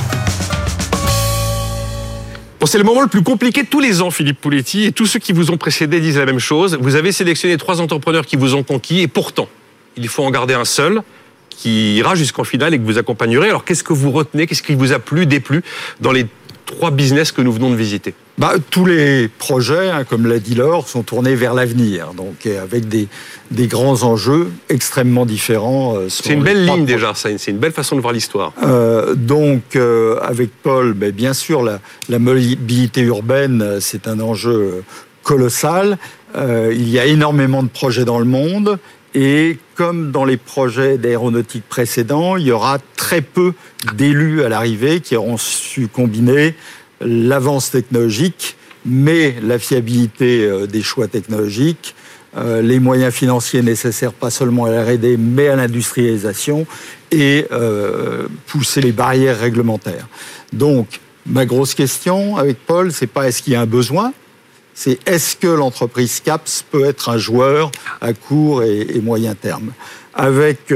[2.60, 5.06] Bon, c'est le moment le plus compliqué de tous les ans, Philippe Pouletti, et tous
[5.06, 6.78] ceux qui vous ont précédé disent la même chose.
[6.82, 9.48] Vous avez sélectionné trois entrepreneurs qui vous ont conquis, et pourtant,
[9.96, 11.02] il faut en garder un seul
[11.50, 13.50] qui ira jusqu'en finale et que vous accompagnerez.
[13.50, 14.48] Alors, qu'est-ce que vous retenez?
[14.48, 15.64] Qu'est-ce qui vous a plu, déplu
[16.02, 16.26] dans les
[16.66, 18.14] trois business que nous venons de visiter?
[18.40, 22.88] Bah, Tous les projets, hein, comme l'a dit Laure, sont tournés vers l'avenir, donc avec
[22.88, 23.08] des,
[23.52, 25.96] des grands enjeux extrêmement différents.
[25.98, 27.30] euh, C'est une belle ligne déjà, ça.
[27.38, 28.54] C'est une belle façon de voir l'histoire.
[28.64, 34.20] Euh, donc, euh, avec Paul, ben, bien sûr, la, la mobilité urbaine, euh, c'est un
[34.20, 34.84] enjeu
[35.22, 35.98] colossal.
[36.36, 38.80] Euh, il y a énormément de projets dans le monde.
[39.16, 43.54] Et comme dans les projets d'aéronautique précédents, il y aura très peu
[43.96, 46.54] d'élus à l'arrivée qui auront su combiner
[47.02, 51.96] l'avance technologique, mais la fiabilité euh, des choix technologiques,
[52.38, 54.86] euh, les moyens financiers nécessaires pas seulement à la
[55.18, 56.68] mais à l'industrialisation
[57.12, 60.08] et euh, pousser les barrières réglementaires.
[60.54, 64.14] Donc ma grosse question avec Paul, c'est pas est-ce qu'il y a un besoin,
[64.76, 69.72] c'est est-ce que l'entreprise CAPS peut être un joueur à court et, moyen terme?
[70.14, 70.74] Avec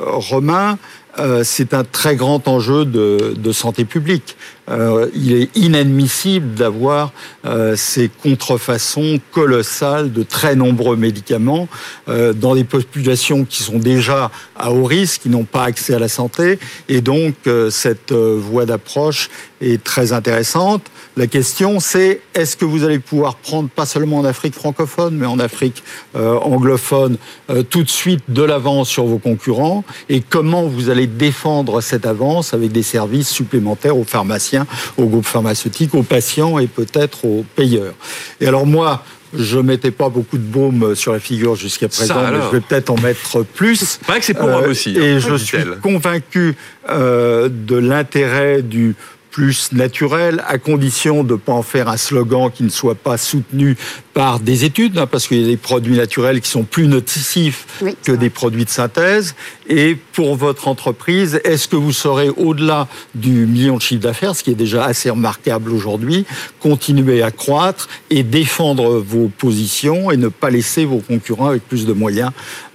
[0.00, 0.78] Romain,
[1.18, 4.36] euh, c'est un très grand enjeu de, santé publique.
[4.70, 7.12] Euh, il est inadmissible d'avoir
[7.44, 11.68] euh, ces contrefaçons colossales de très nombreux médicaments
[12.08, 15.98] euh, dans des populations qui sont déjà à haut risque, qui n'ont pas accès à
[15.98, 16.58] la santé.
[16.88, 17.34] Et donc,
[17.70, 19.28] cette voie d'approche
[19.60, 20.82] est très intéressante.
[21.16, 25.26] La question, c'est est-ce que vous allez pouvoir prendre, pas seulement en Afrique francophone, mais
[25.26, 25.84] en Afrique
[26.16, 27.18] euh, anglophone,
[27.50, 29.84] euh, tout de suite de l'avance sur vos concurrents?
[30.08, 35.26] Et comment vous allez défendre cette avance avec des services supplémentaires aux pharmaciens, aux groupes
[35.26, 37.94] pharmaceutiques, aux patients et peut-être aux payeurs?
[38.40, 39.04] Et alors moi,
[39.36, 42.90] je mettais pas beaucoup de baume sur la figure jusqu'à présent, mais je vais peut-être
[42.90, 43.76] en mettre plus.
[44.00, 44.94] C'est vrai que c'est pour moi Euh, aussi.
[44.96, 46.54] hein, Et je suis convaincu
[46.88, 48.94] euh, de l'intérêt du
[49.34, 53.18] plus naturel, à condition de ne pas en faire un slogan qui ne soit pas
[53.18, 53.76] soutenu
[54.14, 57.66] par des études, hein, parce qu'il y a des produits naturels qui sont plus nocifs
[57.82, 59.34] Oui, que des produits de synthèse.
[59.68, 64.44] Et pour votre entreprise, est-ce que vous saurez, au-delà du million de chiffre d'affaires, ce
[64.44, 66.24] qui est déjà assez remarquable aujourd'hui,
[66.60, 71.84] continuer à croître et défendre vos positions et ne pas laisser vos concurrents avec plus
[71.84, 72.30] de moyens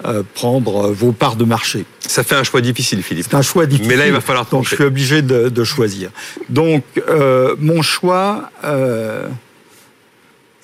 [0.05, 1.85] euh, prendre vos parts de marché?
[2.01, 3.27] Ça fait un choix difficile, Philippe.
[3.29, 3.87] c'est un choix difficile.
[3.87, 6.09] Mais là, il va falloir Donc, je suis obligé de, de choisir.
[6.49, 9.27] Donc, euh, mon choix, euh,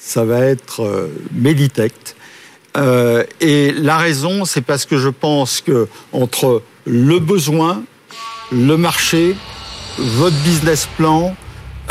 [0.06, 2.16] ça va être euh, Meditect.
[2.78, 7.84] Euh, et la raison, c'est parce que je pense que entre le besoin,
[8.52, 9.36] le marché,
[9.98, 11.36] votre business plan,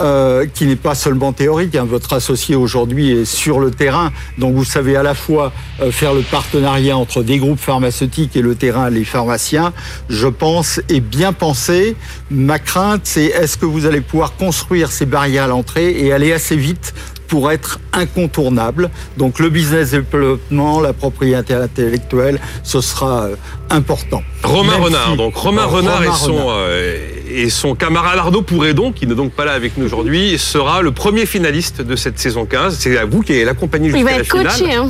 [0.00, 1.74] euh, qui n'est pas seulement théorique.
[1.76, 1.87] hein.
[1.88, 6.14] Votre associé aujourd'hui est sur le terrain, donc vous savez à la fois euh, faire
[6.14, 9.72] le partenariat entre des groupes pharmaceutiques et le terrain, les pharmaciens.
[10.09, 11.96] Je pense est bien pensé.
[12.30, 16.33] Ma crainte, c'est est-ce que vous allez pouvoir construire ces barrières à l'entrée et aller
[16.33, 16.94] assez vite
[17.28, 18.90] pour être incontournable.
[19.16, 23.37] Donc le business développement, la propriété intellectuelle, ce sera euh,
[23.70, 24.22] important.
[24.42, 26.46] Romain Même Renard, si- donc Romain Renard et son, Renard.
[26.50, 30.83] euh, et son camarade Arnaud Pouredon, qui n'est donc pas là avec nous aujourd'hui, sera
[30.83, 32.77] le premier finaliste de cette saison 15.
[32.79, 34.47] C'est à vous qui allez l'accompagner Il jusqu'à va la être finale.
[34.59, 34.75] coaché.
[34.75, 34.88] Hein.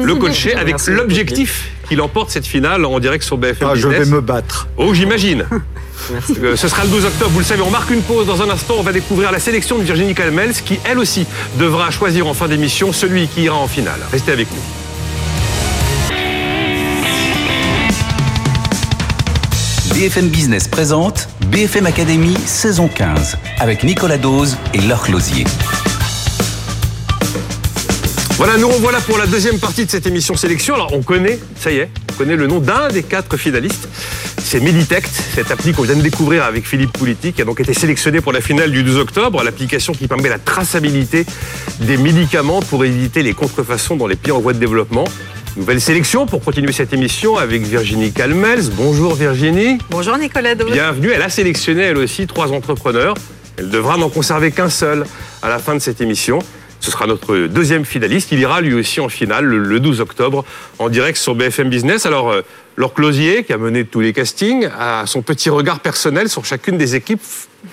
[0.02, 4.04] Le coacher avec l'objectif qu'il emporte cette finale en direct sur BFM Ah, je vais
[4.06, 4.68] me battre.
[4.76, 5.46] Oh, j'imagine.
[6.42, 8.50] Euh, Ce sera le 12 octobre, vous le savez, on marque une pause dans un
[8.50, 11.24] instant, on va découvrir la sélection de Virginie Calmels qui, elle aussi,
[11.58, 14.00] devra choisir en fin d'émission celui qui ira en finale.
[14.12, 14.83] Restez avec nous.
[20.04, 25.44] BFM Business présente BFM Academy saison 15 avec Nicolas Dose et Laure Closier.
[28.36, 30.74] Voilà, nous revoilà pour la deuxième partie de cette émission sélection.
[30.74, 33.88] Alors, on connaît, ça y est, on connaît le nom d'un des quatre finalistes.
[34.36, 37.72] C'est Meditect, cette appli qu'on vient de découvrir avec Philippe Pouliti, qui a donc été
[37.72, 39.42] sélectionné pour la finale du 12 octobre.
[39.42, 41.24] L'application qui permet la traçabilité
[41.80, 45.04] des médicaments pour éviter les contrefaçons dans les pays en voie de développement.
[45.56, 48.70] Nouvelle sélection pour continuer cette émission avec Virginie Calmels.
[48.72, 49.78] Bonjour Virginie.
[49.88, 50.56] Bonjour Nicolas.
[50.56, 51.12] Bienvenue.
[51.14, 53.14] Elle a sélectionné elle aussi trois entrepreneurs.
[53.56, 55.04] Elle devra n'en conserver qu'un seul
[55.42, 56.40] à la fin de cette émission.
[56.80, 58.32] Ce sera notre deuxième finaliste.
[58.32, 60.44] Il ira lui aussi en finale le, le 12 octobre
[60.80, 62.04] en direct sur BFM Business.
[62.04, 62.42] Alors, euh,
[62.76, 66.78] Laure Closier, qui a mené tous les castings, a son petit regard personnel sur chacune
[66.78, 67.22] des équipes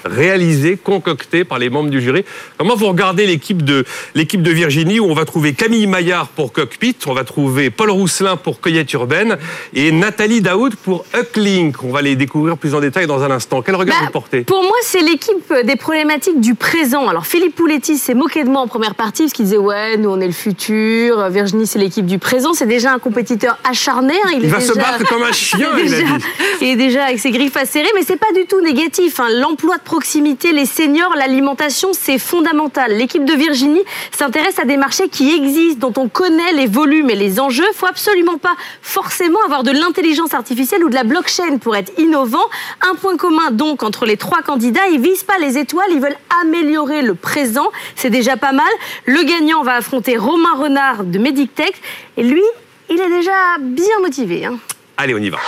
[0.06, 2.24] réalisées, concoctées par les membres du jury.
[2.58, 6.52] Comment vous regardez l'équipe de, l'équipe de Virginie où on va trouver Camille Maillard pour
[6.54, 9.38] Cockpit, on va trouver Paul Rousselin pour Cueillette Urbaine
[9.74, 11.84] et Nathalie Daoud pour Ucklink.
[11.84, 13.62] On va les découvrir plus en détail dans un instant.
[13.62, 14.42] Quel regard Bah, vous portez?
[14.42, 17.08] Pour moi, c'est l'équipe des problématiques du présent.
[17.08, 20.10] Alors, Philippe Pouletti s'est moqué de moi en première partie parce qu'il disait Ouais, nous,
[20.10, 21.30] on est le futur.
[21.30, 22.54] Virginie, c'est l'équipe du présent.
[22.54, 24.14] C'est déjà un compétiteur acharné.
[24.26, 24.30] hein.
[24.38, 26.24] Il est va se battre comme un chien, il, est il a déjà, dit.
[26.62, 29.20] il est déjà avec ses griffes acérées, mais c'est pas du tout négatif.
[29.20, 29.28] hein.
[29.32, 32.96] L'emploi de proximité, les seniors, l'alimentation, c'est fondamental.
[32.96, 33.82] L'équipe de Virginie
[34.16, 37.66] s'intéresse à des marchés qui existent, dont on connaît les volumes et les enjeux.
[37.72, 41.92] Il faut absolument pas forcément avoir de l'intelligence artificielle ou de la blockchain pour être
[41.98, 42.46] innovant.
[42.90, 46.18] Un point commun donc entre les trois candidats, ils visent pas les étoiles, ils veulent
[46.42, 47.70] améliorer le présent.
[47.96, 48.72] C'est déjà pas mal.
[49.06, 51.74] Le gagnant va affronter Romain Renard de Medictech
[52.18, 52.44] et lui,
[52.90, 54.46] il est déjà bien motivé.
[54.46, 54.58] hein.
[54.98, 55.40] Allez, on y va.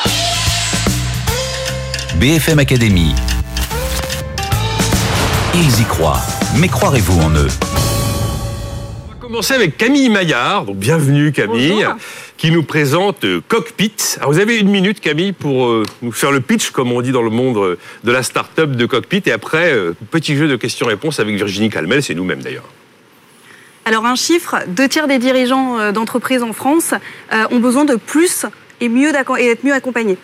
[2.19, 3.13] BFM Academy.
[5.55, 6.19] Ils y croient,
[6.59, 7.47] mais croirez-vous en eux?
[9.07, 10.65] On va commencer avec Camille Maillard.
[10.65, 11.95] Donc, bienvenue Camille, Bonjour.
[12.37, 13.93] qui nous présente euh, Cockpit.
[14.17, 17.11] Alors, vous avez une minute Camille pour euh, nous faire le pitch, comme on dit
[17.11, 19.21] dans le monde euh, de la start-up de Cockpit.
[19.27, 22.67] Et après, euh, petit jeu de questions-réponses avec Virginie Calmel, c'est nous-mêmes d'ailleurs.
[23.85, 26.93] Alors un chiffre, deux tiers des dirigeants d'entreprises en France
[27.51, 28.45] ont besoin de plus
[28.83, 30.17] et mieux d'être mieux accompagnés.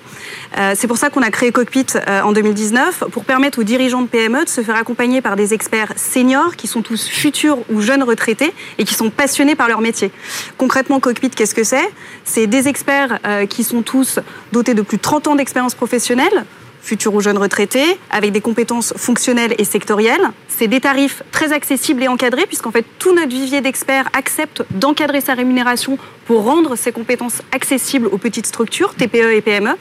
[0.57, 4.01] Euh, c'est pour ça qu'on a créé Cockpit euh, en 2019 pour permettre aux dirigeants
[4.01, 7.81] de PME de se faire accompagner par des experts seniors qui sont tous futurs ou
[7.81, 10.11] jeunes retraités et qui sont passionnés par leur métier.
[10.57, 11.89] Concrètement, Cockpit, qu'est-ce que c'est?
[12.25, 14.19] C'est des experts euh, qui sont tous
[14.51, 16.45] dotés de plus de 30 ans d'expérience professionnelle,
[16.89, 20.31] futurs ou jeunes retraités, avec des compétences fonctionnelles et sectorielles.
[20.47, 25.21] C'est des tarifs très accessibles et encadrés, puisqu'en fait, tout notre vivier d'experts accepte d'encadrer
[25.21, 29.75] sa rémunération pour rendre ses compétences accessibles aux petites structures, TPE et PME.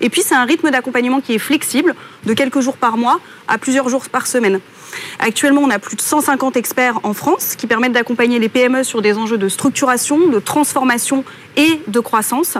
[0.00, 3.58] Et puis, c'est un rythme d'accompagnement qui est flexible, de quelques jours par mois à
[3.58, 4.60] plusieurs jours par semaine.
[5.18, 9.02] Actuellement, on a plus de 150 experts en France qui permettent d'accompagner les PME sur
[9.02, 11.24] des enjeux de structuration, de transformation
[11.58, 12.56] et de croissance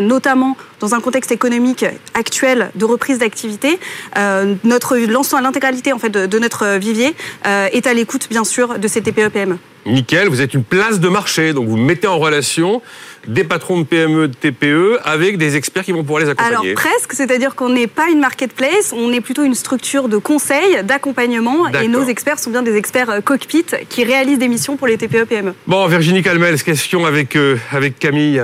[0.00, 3.78] notamment dans un contexte économique actuel de reprise d'activité,
[4.16, 7.14] euh, notre l'ensemble, l'intégralité en fait de, de notre vivier
[7.46, 9.58] euh, est à l'écoute bien sûr de ces TPE PME.
[9.86, 12.82] Nickel, vous êtes une place de marché, donc vous mettez en relation
[13.28, 16.74] des patrons de PME, de TPE avec des experts qui vont pouvoir les Alors accompagner.
[16.74, 21.68] presque, c'est-à-dire qu'on n'est pas une marketplace, on est plutôt une structure de conseil, d'accompagnement,
[21.68, 24.96] et nos experts sont bien des experts euh, cockpit qui réalisent des missions pour les
[24.98, 25.54] TPE PME.
[25.68, 28.42] Bon, Virginie Calmel, question avec, euh, avec Camille.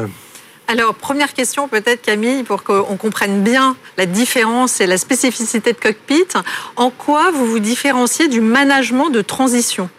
[0.69, 5.79] Alors, première question peut-être Camille, pour qu'on comprenne bien la différence et la spécificité de
[5.79, 6.29] Cockpit.
[6.77, 9.91] En quoi vous vous différenciez du management de transition?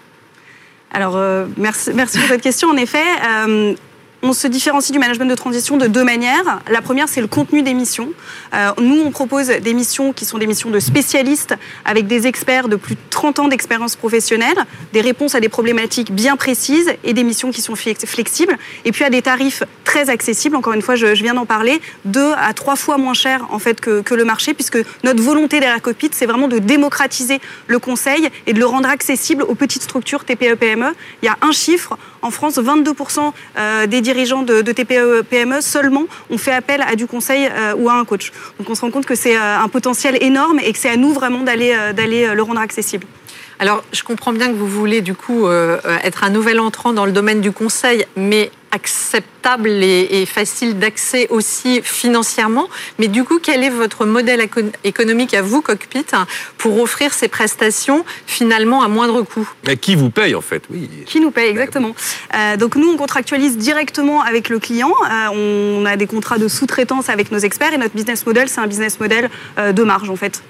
[0.91, 2.69] Alors, euh, merci, pour cette question.
[2.69, 3.75] En effet, euh,
[4.23, 6.61] on se différencie du management de transition de deux manières.
[6.71, 8.09] La première, c'est le contenu des missions.
[8.53, 12.69] Euh, nous, on propose des missions qui sont des missions de spécialistes avec des experts
[12.69, 14.55] de plus de 30 ans d'expérience professionnelle,
[14.93, 18.57] des réponses à des problématiques bien précises et des missions qui sont flex- flexibles.
[18.85, 20.55] Et puis à des tarifs très accessibles.
[20.55, 23.81] Encore une fois, je, viens d'en parler, deux à trois fois moins cher en fait
[23.81, 28.29] que, que le marché, puisque notre volonté derrière Cockpit, c'est vraiment de démocratiser le conseil
[28.47, 30.93] et de le rendre accessible aux petites structures TPE-PME.
[31.21, 36.37] Il y a un chiffre en France, 22% euh, des dirigeants de, TPE-PME seulement ont
[36.37, 38.31] fait appel à du conseil euh, ou à un coach.
[38.57, 40.97] Donc on se rend compte que c'est euh, un potentiel énorme et que c'est à
[40.97, 43.05] nous vraiment d'aller le rendre accessible.
[43.59, 47.05] Alors, je comprends bien que vous voulez du coup euh, être un nouvel entrant dans
[47.05, 52.67] le domaine du conseil, mais acceptable et, et facile d'accès aussi financièrement.
[52.97, 56.25] Mais du coup, quel est votre modèle éco- économique à vous, Cockpit, hein,
[56.57, 59.47] pour offrir ces prestations finalement à moindre coût?
[59.67, 60.63] Mais qui vous paye en fait?
[60.71, 60.89] Oui.
[61.05, 61.95] Qui nous paye exactement.
[62.35, 64.91] Euh, donc nous, on contractualise directement avec le client.
[65.07, 68.61] Euh, on a des contrats de sous-traitance avec nos experts et notre business model, c'est
[68.61, 70.41] un business model euh, de marge en fait.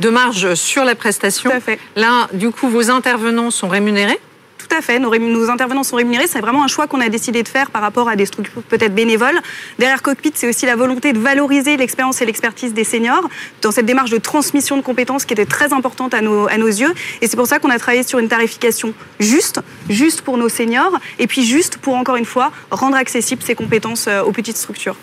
[0.00, 1.50] De marge sur la prestation.
[1.50, 1.78] Tout à fait.
[1.96, 4.18] Là, du coup, vos intervenants sont rémunérés?
[4.58, 4.98] Tout à fait.
[4.98, 6.26] Nos intervenants sont rémunérés.
[6.26, 8.94] C'est vraiment un choix qu'on a décidé de faire par rapport à des structures peut-être
[8.94, 9.40] bénévoles.
[9.78, 13.28] Derrière Cockpit, c'est aussi la volonté de valoriser l'expérience et l'expertise des seniors
[13.62, 16.68] dans cette démarche de transmission de compétences qui était très importante à nos, à nos
[16.68, 16.92] yeux.
[17.20, 20.98] Et c'est pour ça qu'on a travaillé sur une tarification juste, juste pour nos seniors,
[21.18, 24.96] et puis juste pour, encore une fois, rendre accessibles ces compétences euh, aux petites structures.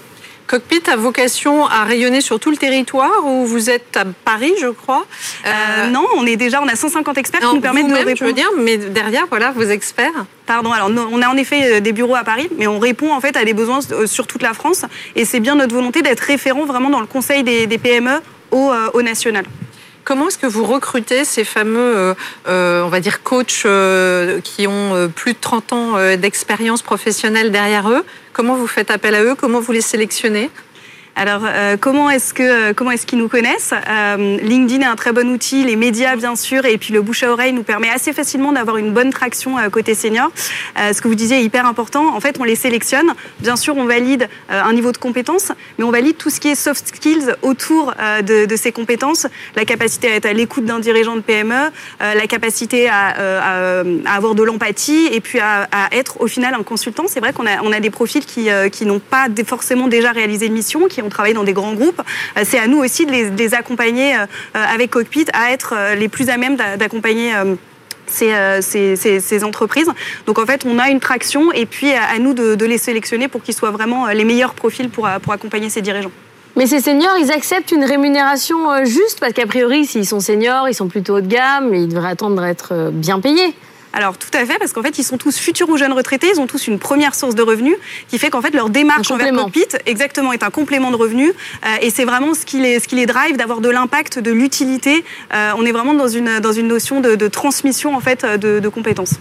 [0.47, 4.67] Cockpit a vocation à rayonner sur tout le territoire où vous êtes à Paris, je
[4.67, 5.05] crois.
[5.45, 8.15] Euh, non, on est déjà, on a 150 experts non, qui nous permettent de répondre.
[8.17, 10.25] je veux dire, mais derrière, voilà, vos experts.
[10.45, 13.19] Pardon, alors on a en effet euh, des bureaux à Paris, mais on répond en
[13.19, 14.85] fait à des besoins euh, sur toute la France.
[15.15, 18.71] Et c'est bien notre volonté d'être référent vraiment dans le conseil des, des PME au,
[18.71, 19.45] euh, au national.
[20.05, 22.13] Comment est-ce que vous recrutez ces fameux, euh,
[22.47, 27.89] euh, on va dire, coachs euh, qui ont plus de 30 ans d'expérience professionnelle derrière
[27.89, 28.05] eux?
[28.31, 29.33] Comment vous faites appel à eux?
[29.33, 30.51] Comment vous les sélectionnez?
[31.17, 34.97] Alors, euh, comment est-ce que euh, comment est-ce qu'ils nous connaissent Euh, LinkedIn est un
[34.97, 37.89] très bon outil, les médias bien sûr, et puis le bouche à oreille nous permet
[37.89, 40.29] assez facilement d'avoir une bonne traction euh, côté senior.
[40.77, 42.13] Euh, ce que vous disiez est hyper important.
[42.13, 43.13] En fait, on les sélectionne.
[43.39, 46.55] Bien sûr, on valide un niveau de compétence, mais on valide tout ce qui est
[46.55, 49.27] soft skills autour de, ces compétences.
[49.55, 54.43] La capacité à être à l'écoute d'un dirigeant de PME, la capacité à, avoir de
[54.43, 57.05] l'empathie, et puis à, être au final un consultant.
[57.07, 60.47] C'est vrai qu'on a on a des profils qui qui n'ont pas forcément déjà réalisé
[60.49, 62.01] de mission, ont travaillé dans des grands groupes.
[62.37, 66.09] Euh, C'est à nous aussi de les, accompagner euh, euh, avec Cockpit à être les
[66.09, 67.31] plus à même d'a- d'accompagner.
[68.07, 69.89] ces, entreprises.
[70.27, 73.27] Donc en fait, on a une traction et puis à, nous de, de les sélectionner
[73.27, 76.11] pour qu'ils soient vraiment les meilleurs profils pour, pour accompagner ces dirigeants.
[76.55, 79.19] Mais ces seniors, ils acceptent une rémunération juste?
[79.19, 82.41] Parce qu'a priori, s'ils sont seniors, ils sont plutôt haut de gamme, ils devraient attendre
[82.41, 83.53] d'être bien payés.
[83.97, 86.39] Alors tout à fait, parce qu'en fait, ils sont tous futurs ou jeunes retraités, ils
[86.41, 87.75] ont tous une première source de revenus
[88.09, 89.33] qui fait qu'en fait, leur démarche envers.
[89.33, 91.31] Cockpit, exactement, est un complément de revenus.
[91.65, 94.31] euh, et c'est vraiment ce qui les, ce qui les drive, d'avoir de l'impact, de
[94.31, 95.05] l'utilité.
[95.33, 98.59] Euh, on est vraiment dans une, dans une notion de, de transmission en fait, de,
[98.59, 99.13] de compétences.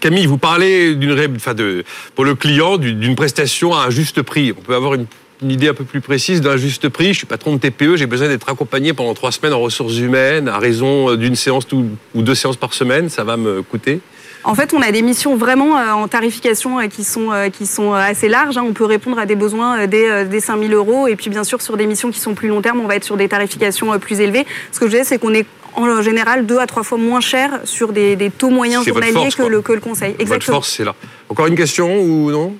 [0.00, 3.90] Camille, vous parlez d'une, ré- enfin de, pour le client d'une d'une prestation à un
[3.90, 4.52] juste prix.
[4.56, 5.06] On peut avoir une,
[5.42, 7.08] une idée un peu plus précise d'un juste prix.
[7.12, 10.48] Je suis patron de TPE, j'ai besoin d'être accompagné pendant trois semaines en ressources humaines
[10.48, 13.08] à raison d'une séance ou deux séances par semaine.
[13.08, 14.00] Ça va me coûter.
[14.44, 17.66] En fait, on a des missions vraiment euh, en tarification euh, qui sont, euh, qui
[17.66, 18.56] sont euh, assez larges.
[18.56, 18.64] hein.
[18.66, 21.08] On peut répondre à des besoins euh, dès, euh, dès 5 000 euros.
[21.08, 23.04] Et puis, bien sûr, sur des missions qui sont plus long terme, on va être
[23.04, 24.46] sur des tarifications euh, plus élevées.
[24.72, 27.60] Ce que je disais, c'est qu'on est en général deux à trois fois moins cher
[27.64, 30.10] sur des, des taux moyens votre journaliers force, que, le, que le conseil.
[30.12, 30.56] Votre Exactement.
[30.58, 30.94] force, c'est là.
[31.28, 32.54] Encore une question ou non?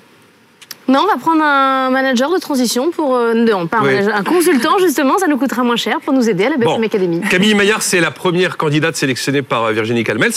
[0.90, 3.14] Non, on va prendre un manager de transition pour.
[3.14, 3.94] euh, non, pas un, Oui.
[3.94, 6.80] manager, un consultant, justement, ça nous coûtera moins cher pour nous aider à la BFM
[6.80, 6.82] Bon.
[6.82, 7.20] Academy.
[7.28, 10.32] Camille Maillard, c'est la première candidate sélectionnée par euh, Virginie Calmels.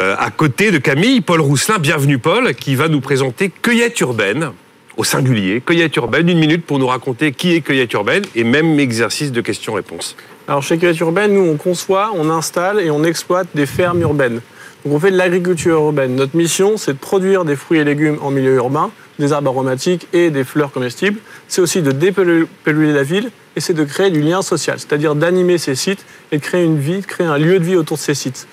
[0.00, 4.52] Euh, à côté de Camille, Paul Rousselin, bienvenue Paul, qui va nous présenter Cueillette urbaine,
[4.96, 5.60] au singulier.
[5.60, 9.42] Cueillette urbaine, une minute pour nous raconter qui est Cueillette urbaine et même exercice de
[9.42, 10.16] questions-réponses.
[10.48, 14.40] Alors chez Cueillette Urbaine, nous on conçoit, on installe et on exploite des fermes urbaines.
[14.84, 16.16] Donc on fait de l'agriculture urbaine.
[16.16, 20.08] Notre mission, c'est de produire des fruits et légumes en milieu urbain, des arbres aromatiques
[20.12, 21.20] et des fleurs comestibles.
[21.46, 25.58] C'est aussi de dépolluer la ville et c'est de créer du lien social, c'est-à-dire d'animer
[25.58, 28.02] ces sites et de créer une vie, de créer un lieu de vie autour de
[28.02, 28.48] ces sites.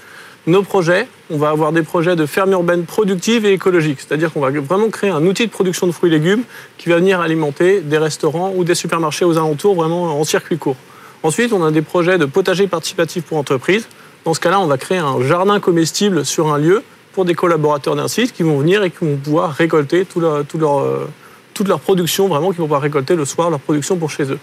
[0.45, 4.39] Nos projets, on va avoir des projets de fermes urbaines productives et écologiques, c'est-à-dire qu'on
[4.39, 6.43] va vraiment créer un outil de production de fruits et légumes
[6.77, 10.77] qui va venir alimenter des restaurants ou des supermarchés aux alentours, vraiment en circuit court.
[11.23, 13.88] Ensuite, on a des projets de potager participatif pour entreprises.
[14.23, 16.84] Dans ce cas-là, on va créer un jardin comestible sur un lieu
[17.17, 20.45] pour des collaborateurs d'un site qui vont venir et qui vont pouvoir récolter tout leur,
[20.45, 21.10] tout leur, euh,
[21.56, 24.38] toute leur production, vraiment, qui vont pouvoir récolter le soir leur production pour chez eux.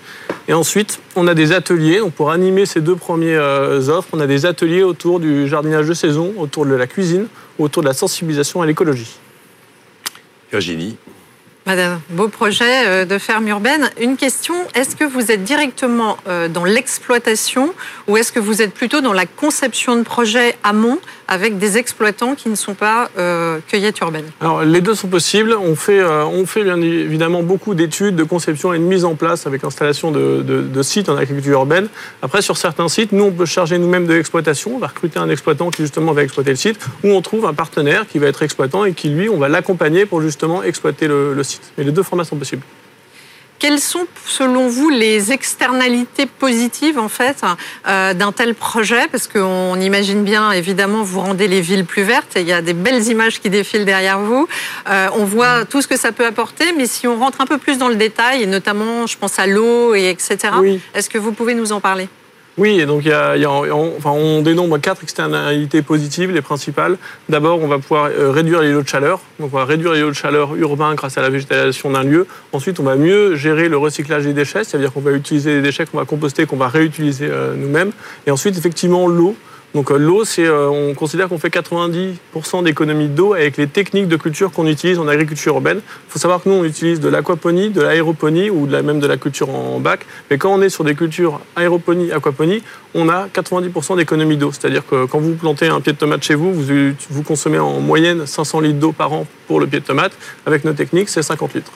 [0.48, 2.00] Et ensuite, on a des ateliers.
[2.00, 5.87] Donc pour animer ces deux premières euh, offres, on a des ateliers autour du jardinage
[5.87, 7.28] de saison, autour de la cuisine,
[7.60, 9.18] autour de la sensibilisation à l'écologie.
[10.50, 10.96] Virginie.
[11.66, 13.88] Madame, beau projet euh, de ferme urbaine.
[14.00, 16.16] Une question, est-ce que vous êtes directement
[16.50, 17.72] dans l'exploitation
[18.08, 22.34] ou est-ce que vous êtes plutôt dans la conception de projets amont avec des exploitants
[22.34, 25.54] qui ne sont pas euh, cueillettes urbaines Alors, les deux sont possibles.
[25.58, 29.14] On fait, euh, on fait bien évidemment beaucoup d'études, de conception et de mise en
[29.14, 31.88] place avec installation de, de- sites en agriculture urbaine.
[32.22, 34.76] Après, sur certains sites, nous, on peut charger nous-mêmes de l'exploitation.
[34.76, 37.54] On va recruter un exploitant qui, justement, va exploiter le site, ou on trouve un
[37.54, 41.42] partenaire qui va être exploitant et qui, lui, on va l'accompagner pour, justement, exploiter le
[41.42, 41.62] site.
[41.78, 42.62] Mais les deux formats sont possibles.
[43.64, 47.42] Quelles sont, selon vous, les externalités positives en fait
[47.88, 49.09] euh, d'un tel projet?
[49.11, 52.37] Parce qu'on imagine bien, évidemment, vous rendez les villes plus vertes.
[52.37, 54.46] Et il y a des belles images qui défilent derrière vous.
[54.90, 57.57] Euh, on voit tout ce que ça peut apporter, mais si on rentre un peu
[57.57, 60.53] plus dans le détail, et notamment, je pense à l'eau et etc.
[60.92, 62.11] Est-ce que vous pouvez nous en parler?
[62.57, 63.37] Oui, et donc y y a
[63.75, 66.99] on, dénombre quatre externalités positives, les principales.
[67.29, 69.21] D'abord, on va pouvoir euh, réduire les lots de chaleur.
[69.40, 72.29] Donc on va réduire les lots de chaleur urbains grâce à la végétation d'un lieu.
[72.53, 75.85] Ensuite, on va mieux gérer le recyclage des déchets, c'est-à-dire qu'on va utiliser les déchets
[75.87, 77.90] qu'on va composter, qu'on va réutiliser euh, nous-mêmes.
[78.27, 79.35] Et ensuite, effectivement, l'eau.
[79.74, 84.06] Donc euh, l'eau, c'est, euh, on considère qu'on fait 90% d'économie d'eau avec les techniques
[84.06, 85.78] de culture qu'on utilise en agriculture urbaine.
[85.78, 89.16] Il faut savoir que nous, on utilise de l'aquaponie, de l'aéroponie ou même de la
[89.16, 90.06] culture en bac.
[90.30, 92.62] Mais quand on est sur des cultures aéroponie, aquaponie,
[92.94, 94.52] on a 90% d'économie d'eau.
[94.52, 97.81] C'est-à-dire que quand vous plantez un pied de tomate chez vous, vous, vous consommez en
[97.81, 100.12] moyenne 500 litres d'eau par an pour le pied de tomate.
[100.46, 101.72] Avec nos techniques, c'est 50 litres.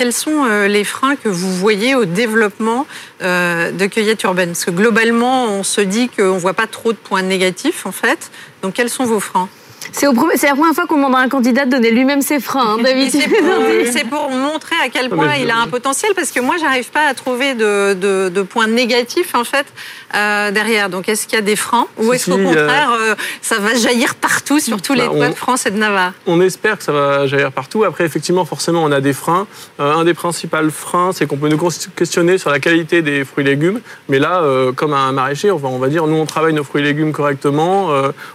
[0.00, 2.86] Quels sont euh, les freins que vous voyez au développement
[3.20, 4.52] euh, de cueillette urbaine?
[4.52, 7.92] Parce que globalement, on se dit qu'on ne voit pas trop de points négatifs, en
[7.92, 8.30] fait.
[8.62, 9.50] Donc, quels sont vos freins?
[9.92, 12.78] C'est la première fois qu'on demande à un candidat de donner lui-même ses freins, hein,
[12.84, 13.10] David.
[13.92, 17.06] C'est pour, montrer à quel point il a un potentiel, parce que moi, j'arrive pas
[17.06, 19.66] à trouver de, points négatifs, en fait,
[20.14, 20.88] euh, derrière.
[20.88, 24.14] Donc, est-ce qu'il y a des freins Ou est-ce qu'au contraire, euh, ça va jaillir
[24.14, 26.12] partout, sur tous les bah, toits de France et de Navarre?
[26.26, 27.84] On espère que ça va jaillir partout.
[27.84, 29.46] Après, effectivement, forcément, on a des freins.
[29.78, 33.44] Euh, un des principaux freins, c'est qu'on peut nous questionner sur la qualité des fruits
[33.44, 33.80] et légumes.
[34.08, 34.42] Mais là,
[34.76, 37.12] comme un maraîcher, on va, on va dire, nous, on travaille nos fruits et légumes
[37.12, 37.90] correctement.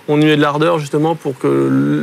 [0.08, 1.45] on y met de l'ardeur, justement, pour que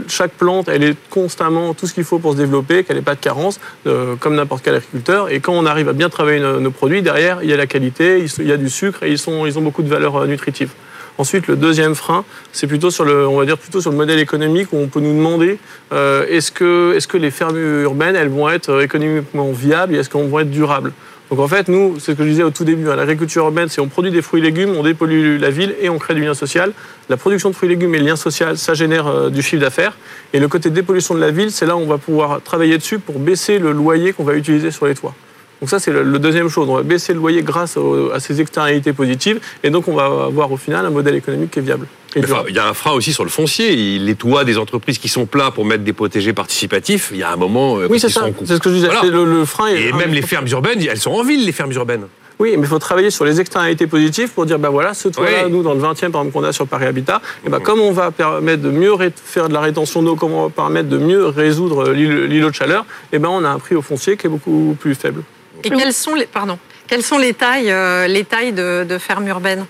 [0.09, 3.14] chaque plante, elle est constamment tout ce qu'il faut pour se développer, qu'elle n'ait pas
[3.14, 5.30] de carence, euh, comme n'importe quel agriculteur.
[5.30, 8.24] Et quand on arrive à bien travailler nos, produits, derrière, il y a la qualité,
[8.38, 10.70] il y a du sucre et ils, sont, ils ont beaucoup de valeurs euh, nutritives.
[11.18, 14.18] Ensuite, le deuxième frein, c'est plutôt sur le, on va dire plutôt sur le modèle
[14.18, 15.59] économique où on peut nous demander
[15.93, 20.09] euh, est-ce que, est-ce que les fermes urbaines, elles vont être économiquement viables et est-ce
[20.09, 20.93] qu'elles vont être durables?
[21.33, 23.70] Donc en fait, nous, c'est ce que je disais au tout début, hein, l'agriculture urbaine,
[23.70, 26.22] c'est on produit des fruits et légumes, on dépollue la ville et on crée du
[26.22, 26.74] lien social.
[27.09, 29.62] La production de fruits et légumes et le lien social, ça génère euh, du chiffre
[29.62, 29.97] d'affaires.
[30.35, 32.99] Et le côté dépollution de la ville, c'est là où on va pouvoir travailler dessus
[32.99, 35.14] pour baisser le loyer qu'on va utiliser sur les toits.
[35.62, 36.68] Donc ça, c'est le, deuxième chose.
[36.68, 37.78] On va baisser le loyer grâce
[38.12, 39.41] à ces externalités positives.
[39.62, 41.87] Et donc, on va avoir au final un modèle économique qui est viable.
[42.16, 43.98] Il y a un frein aussi sur le foncier.
[43.98, 47.32] Les toits des entreprises qui sont plats pour mettre des protégés participatifs, il y a
[47.32, 47.78] un moment...
[47.78, 48.26] Euh, oui, c'est ça.
[48.44, 48.88] C'est ce que je disais.
[49.10, 52.06] Le, frein Et même les fermes urbaines, elles sont en ville, les fermes urbaines.
[52.38, 55.48] Oui, mais il faut travailler sur les externalités positives pour dire, bah voilà, ce toit-là,
[55.48, 57.92] nous, dans le 20e, par exemple, qu'on a sur Paris Habitat, et bah, comme on
[57.92, 61.26] va permettre de mieux faire de la rétention d'eau, comment on va permettre de mieux
[61.26, 64.76] résoudre l'îlot de chaleur, et ben on a un prix au foncier qui est beaucoup
[64.80, 65.22] plus faible.
[65.62, 66.58] Et quelles sont les, pardon,
[66.88, 69.66] quelles sont les tailles, euh, les tailles de, de fermes urbaines?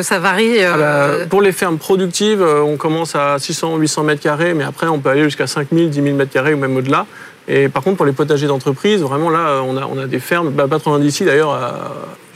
[0.00, 0.62] Que ça varie.
[0.62, 4.54] Euh, ah bah, pour les fermes productives, euh, on commence à 600, 800 mètres carrés,
[4.54, 7.06] mais après, on peut aller jusqu'à 5000, 10 000 mètres carrés ou même au-delà.
[7.48, 10.50] Et par contre, pour les potagers d'entreprise, vraiment là, on a, on a des fermes,
[10.50, 11.58] bah, pas trop loin d'ici d'ailleurs,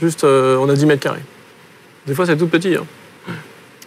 [0.03, 1.25] juste, on a 10 mètres carrés.
[2.07, 2.75] Des fois, c'est tout petit.
[2.75, 2.85] Hein.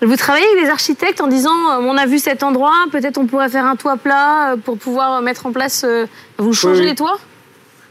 [0.02, 3.50] Vous travaillez avec des architectes en disant on a vu cet endroit, peut-être on pourrait
[3.50, 5.86] faire un toit plat pour pouvoir mettre en place.
[6.38, 7.18] Vous changez les toits?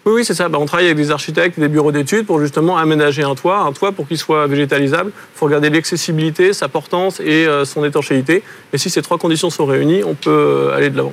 [0.07, 0.48] Oui, oui, c'est ça.
[0.48, 3.59] Bah, on travaille avec des architectes, des bureaux d'études pour justement aménager un toit.
[3.59, 7.84] Un toit, pour qu'il soit végétalisable, il faut regarder l'accessibilité, sa portance et euh, son
[7.84, 8.44] étanchéité.
[8.72, 11.12] Et si ces trois conditions sont réunies, on peut euh, aller de l'avant.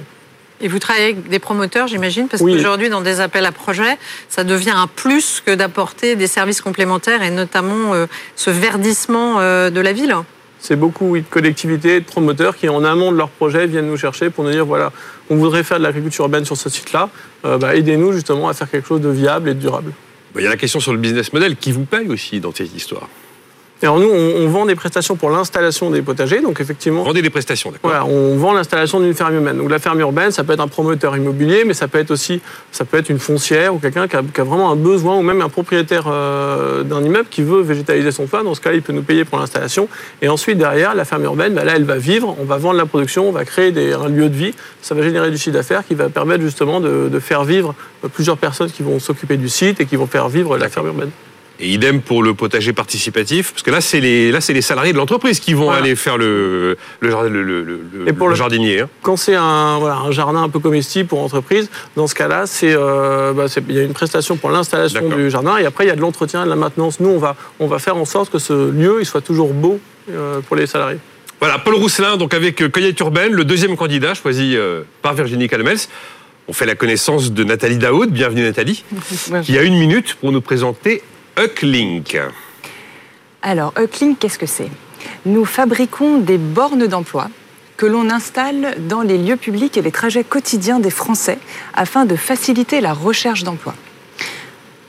[0.62, 3.98] Et vous travaillez avec des promoteurs, j'imagine, parce qu'aujourd'hui, dans des appels à projets,
[4.30, 9.82] ça devient un plus que d'apporter des services complémentaires et notamment euh, ce verdissement de
[9.82, 10.16] la ville
[10.64, 14.30] c'est beaucoup de collectivités, de promoteurs qui, en amont de leur projet, viennent nous chercher
[14.30, 14.94] pour nous dire voilà,
[15.30, 17.10] on voudrait faire de l'agriculture urbaine sur ce site-là,
[17.44, 19.92] euh, bah, aidez-nous justement à faire quelque chose de viable et de durable.
[20.34, 22.54] Bah, il y a la question sur le business model qui vous paye aussi dans
[22.54, 23.10] cette histoire.
[23.84, 27.04] Alors nous, on, vend des prestations pour l'installation des potagers, donc effectivement.
[27.04, 27.92] Vendez des prestations, d'accord.
[27.92, 29.58] Voilà, on vend l'installation d'une ferme urbaine.
[29.58, 32.42] Donc la ferme urbaine, ça peut être un promoteur immobilier, mais ça peut être aussi,
[32.72, 35.50] ça peut être une foncière ou quelqu'un qui, a, vraiment un besoin, ou même un
[35.50, 38.44] propriétaire euh, d'un immeuble qui veut végétaliser son toit.
[38.44, 39.90] Dans ce cas, il peut nous payer pour l'installation.
[40.22, 42.86] Et ensuite, derrière, la ferme urbaine, bah là, elle va vivre, on va vendre la
[42.86, 44.54] production, on va créer des, un lieu de vie.
[44.82, 47.76] Ça va générer du chiffre d'affaires qui va permettre justement de, de faire vivre
[48.14, 51.12] plusieurs personnes qui vont s'occuper du site et qui vont faire vivre la ferme urbaine.
[51.60, 54.92] Et idem pour le potager participatif, parce que là, c'est les, là, c'est les salariés
[54.92, 58.82] de l'entreprise qui vont aller faire le, le, le, et pour le, jardinier.
[58.82, 58.90] Hein.
[59.04, 62.74] Quand c'est un, voilà, un jardin un peu comestible pour entreprise, dans ce cas-là, c'est,
[62.74, 65.92] euh, bah, il y a une prestation pour l'installation du jardin et après, il y
[65.92, 67.00] a de l'entretien, de la maintenance.
[67.00, 69.80] Nous, on va, on va faire en sorte que ce lieu il soit toujours beau
[70.10, 71.00] euh, pour les salariés.
[71.40, 74.58] Voilà, Paul Rousselin, donc avec euh, Cueillette Urbaine, le deuxième candidat choisi
[75.04, 75.78] par Virginie Calmels.
[76.48, 78.10] On fait la connaissance de Nathalie Daoud.
[78.10, 78.84] Bienvenue Nathalie,
[79.44, 81.04] qui a une minute pour nous présenter
[81.38, 82.18] Ucklink.
[83.42, 84.70] Alors, Ucklink, qu'est-ce que c'est?
[85.26, 87.28] Nous fabriquons des bornes d'emploi
[87.76, 91.40] que l'on installe dans les lieux publics et les trajets quotidiens des Français
[91.74, 93.74] afin de faciliter la recherche d'emploi.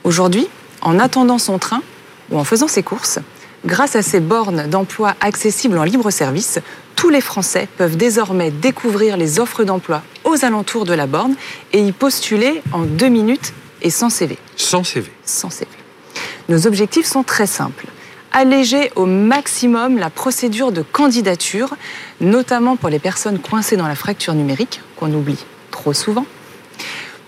[0.03, 0.47] Aujourd'hui,
[0.81, 1.81] en attendant son train
[2.29, 3.19] ou en faisant ses courses,
[3.65, 6.59] grâce à ces bornes d'emploi accessibles en libre service,
[6.95, 11.35] tous les Français peuvent désormais découvrir les offres d'emploi aux alentours de la borne
[11.73, 14.37] et y postuler en deux minutes et sans CV.
[14.55, 15.11] Sans CV.
[15.25, 15.67] Sans CV.
[16.47, 17.87] Nos objectifs sont très simples.
[18.31, 21.75] Alléger au maximum la procédure de candidature,
[22.21, 26.25] notamment pour les personnes coincées dans la fracture numérique, qu'on oublie trop souvent.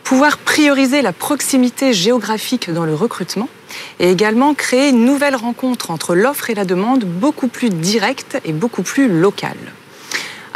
[0.04, 3.50] Pouvoir prioriser la proximité géographique dans le recrutement
[4.00, 8.54] et également créer une nouvelle rencontre entre l'offre et la demande beaucoup plus directe et
[8.54, 9.58] beaucoup plus locale.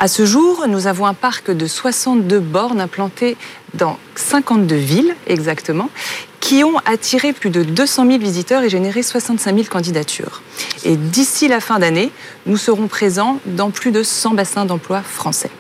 [0.02, 3.38] À ce jour, nous avons un parc de 62 bornes implantées
[3.76, 5.91] dans 52 villes exactement,
[6.39, 10.41] qui ont attiré plus de 200 000 visiteurs et généré 65 000 candidatures.
[10.84, 12.12] Et d'ici la fin d'année,
[12.47, 15.52] nous serons présents dans plus de 100 bassins d'emploi français.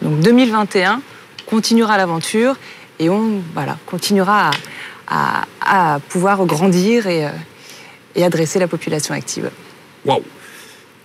[0.00, 1.02] Donc 2021
[1.44, 2.56] continuera l'aventure
[2.98, 3.42] et on
[3.84, 4.52] continuera
[5.06, 7.30] à pouvoir grandir et, euh,
[8.14, 9.50] et adresser la population active.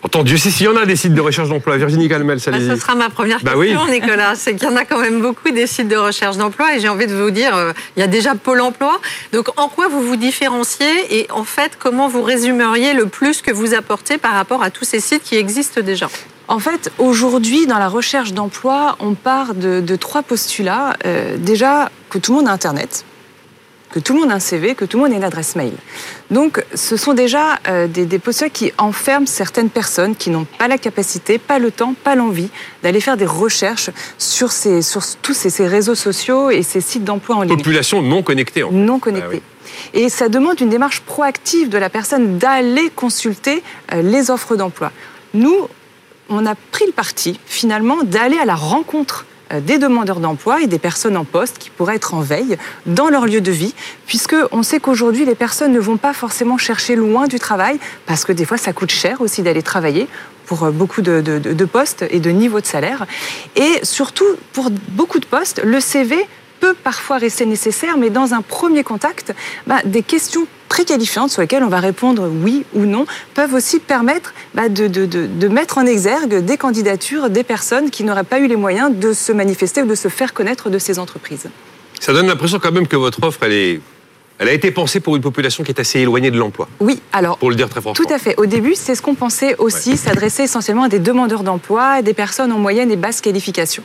[0.04, 2.52] Waouh Entendu, si, s'il y en a des sites de recherche d'emploi, Virginie Calmel, ça
[2.52, 2.58] bah.
[2.60, 3.92] Ce sera ma première bah question, oui.
[3.92, 4.36] Nicolas.
[4.36, 6.90] C'est qu'il y en a quand même beaucoup des sites de recherche d'emploi et j'ai
[6.90, 9.00] envie de vous dire, euh, il y a déjà Pôle emploi.
[9.34, 13.52] Donc, en quoi vous vous différenciez et en fait, comment vous résumeriez le plus que
[13.52, 16.10] vous apportez par rapport à tous ces sites qui existent déjà?
[16.48, 20.96] En fait, aujourd'hui, dans la recherche d'emploi, on part de, de trois postulats.
[21.06, 23.04] Euh, déjà, que tout le monde a Internet,
[23.90, 25.74] que tout le monde a un CV, que tout le monde a une adresse mail.
[26.30, 30.68] Donc, ce sont déjà euh, des, des, postulats qui enferment certaines personnes qui n'ont pas
[30.68, 32.50] la capacité, pas le temps, pas l'envie
[32.84, 37.06] d'aller faire des recherches sur, ces, sur tous ces, ces, réseaux sociaux et ces sites
[37.06, 37.56] d'emploi en ligne.
[37.56, 38.64] Population non connectée.
[38.64, 39.42] En non connectée.
[39.42, 40.02] Ah, oui.
[40.02, 43.64] Et ça demande une démarche proactive de la personne d'aller consulter
[43.94, 44.92] euh, les offres d'emploi.
[45.34, 45.68] Nous,
[46.30, 49.26] on a pris le parti, finalement, d'aller à la rencontre
[49.62, 53.26] des demandeurs d'emploi et des personnes en poste qui pourraient être en veille dans leur
[53.26, 53.74] lieu de vie,
[54.06, 58.26] puisque on sait qu'aujourd'hui les personnes ne vont pas forcément chercher loin du travail, parce
[58.26, 60.08] que des fois ça coûte cher aussi d'aller travailler
[60.46, 63.06] pour euh, beaucoup de, de, de postes et de niveaux de salaire.
[63.56, 66.26] Et surtout, pour beaucoup de postes, le CV
[66.60, 69.34] peut parfois rester nécessaire, mais dans un premier contact,
[69.66, 73.80] bah, des questions très qualifiantes sur lesquelles on va répondre oui ou non peuvent aussi
[73.80, 78.56] permettre bah, de, mettre en exergue des candidatures des personnes qui n'auraient pas eu les
[78.56, 81.50] moyens de se manifester ou de se faire connaître de ces entreprises.
[82.00, 83.82] Ça donne l'impression quand même que votre offre, elle est
[84.40, 86.68] elle a été pensée pour une population qui est assez éloignée de l'emploi.
[86.80, 87.38] Oui, alors.
[87.38, 88.06] Pour le dire très franchement.
[88.06, 88.36] Tout à fait.
[88.38, 89.96] Au début, c'est ce qu'on pensait aussi, ouais.
[89.96, 93.84] s'adresser essentiellement à des demandeurs d'emploi, des personnes en moyenne et basse qualification.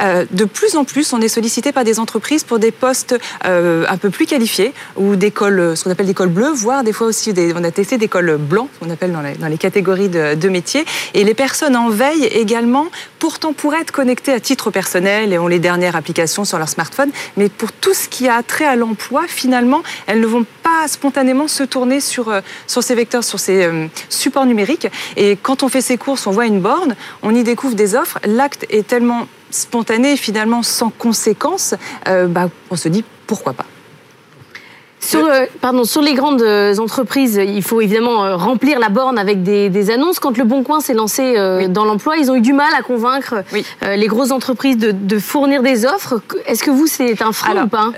[0.00, 3.84] Euh, de plus en plus, on est sollicité par des entreprises pour des postes euh,
[3.88, 7.06] un peu plus qualifiés ou d'écoles, ce qu'on appelle des écoles bleues, voire des fois
[7.06, 10.08] aussi, des, on a testé des cols blancs, qu'on appelle dans les, dans les catégories
[10.08, 10.84] de, de, métiers.
[11.12, 12.86] Et les personnes en veille également,
[13.18, 17.10] pourtant pour être connectées à titre personnel et ont les dernières applications sur leur smartphone,
[17.36, 21.48] mais pour tout ce qui a trait à l'emploi, finalement, elles ne vont pas spontanément
[21.48, 24.88] se tourner sur, euh, sur ces vecteurs, sur ces euh, supports numériques.
[25.16, 28.18] Et quand on fait ses courses, on voit une borne, on y découvre des offres.
[28.24, 31.74] L'acte est tellement spontané, finalement sans conséquence,
[32.08, 33.66] euh, bah, on se dit pourquoi pas.
[35.00, 36.44] Sur, euh, pardon, sur les grandes
[36.78, 40.20] entreprises, il faut évidemment remplir la borne avec des, des annonces.
[40.20, 41.68] Quand le Bon Coin s'est lancé oui.
[41.70, 43.64] dans l'emploi, ils ont eu du mal à convaincre oui.
[43.82, 46.20] les grosses entreprises de, de fournir des offres.
[46.44, 47.92] Est-ce que vous, c'est un frein Alors, ou pas?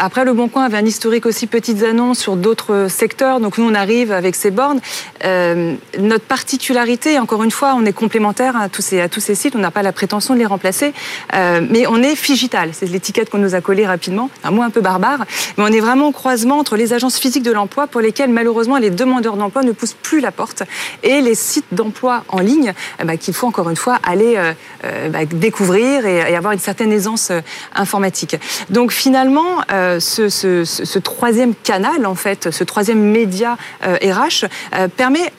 [0.00, 3.40] Après, Le Bon Coin avait un historique aussi petites annonces sur d'autres secteurs.
[3.40, 4.80] Donc nous, on arrive avec ces bornes.
[5.24, 9.56] Euh, notre particularité, encore une fois, on est complémentaire à tous ces, sites.
[9.56, 10.92] On n'a pas la prétention de les remplacer.
[11.34, 12.70] Euh, mais on est Figital.
[12.72, 14.30] C'est l'étiquette qu'on nous a collée rapidement.
[14.44, 15.24] Un mot un peu barbare.
[15.56, 18.78] Mais on est vraiment au croisement entre les agences physiques de l'emploi pour lesquelles, malheureusement,
[18.78, 20.62] les demandeurs d'emploi ne poussent plus la porte
[21.02, 22.72] et les sites d'emploi en ligne
[23.04, 24.36] bah, qu'il faut, encore une fois, aller
[24.84, 27.32] euh, bah, découvrir et, avoir une certaine aisance
[27.74, 28.36] informatique.
[28.70, 29.62] Donc finalement,
[30.00, 35.32] ce, ce, troisième canal, en fait, ce troisième média euh, RH, euh, permet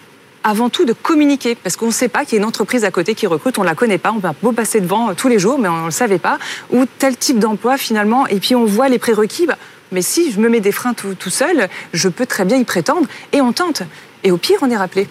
[0.43, 2.91] avant tout de communiquer, parce qu'on ne sait pas qu'il y a une entreprise à
[2.91, 5.37] côté qui recrute, on ne la connaît pas, on va beau passer devant tous les
[5.37, 6.39] jours, mais on ne le savait pas,
[6.71, 9.57] ou tel type d'emploi finalement, et puis on voit les prérequis, bah,
[9.91, 13.07] mais si je me mets des freins tout seul, je peux très bien y prétendre,
[13.33, 13.83] et on tente.
[14.23, 15.07] Et au pire, on est rappelé.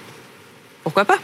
[0.82, 1.18] Pourquoi pas?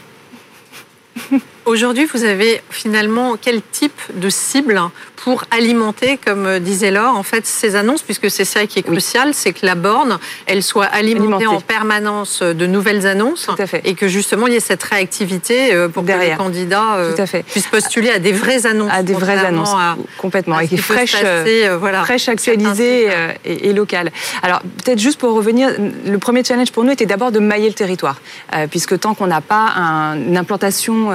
[1.66, 4.80] Aujourd'hui, vous avez finalement quel type de cible
[5.16, 9.28] pour alimenter, comme disait Laure, en fait, ces annonces, puisque c'est ça qui est crucial,
[9.28, 9.34] oui.
[9.34, 13.48] c'est que la borne, elle soit alimentée, alimentée, en permanence de nouvelles annonces
[13.84, 16.24] et que justement il y ait cette réactivité euh, pour Derrière.
[16.24, 17.16] que les candidats euh,
[17.50, 18.92] puissent postuler à des vraies annonces.
[18.92, 23.68] À des vraies annonces, à, complètement, à et fraîches, euh, voilà, fraîches actualisées euh, et,
[23.68, 24.10] et, locales.
[24.42, 25.70] Alors peut-être juste pour revenir,
[26.06, 28.20] le premier challenge pour nous était d'abord de mailler le territoire,
[28.54, 31.10] euh, puisque tant qu'on n'a pas un, une implantation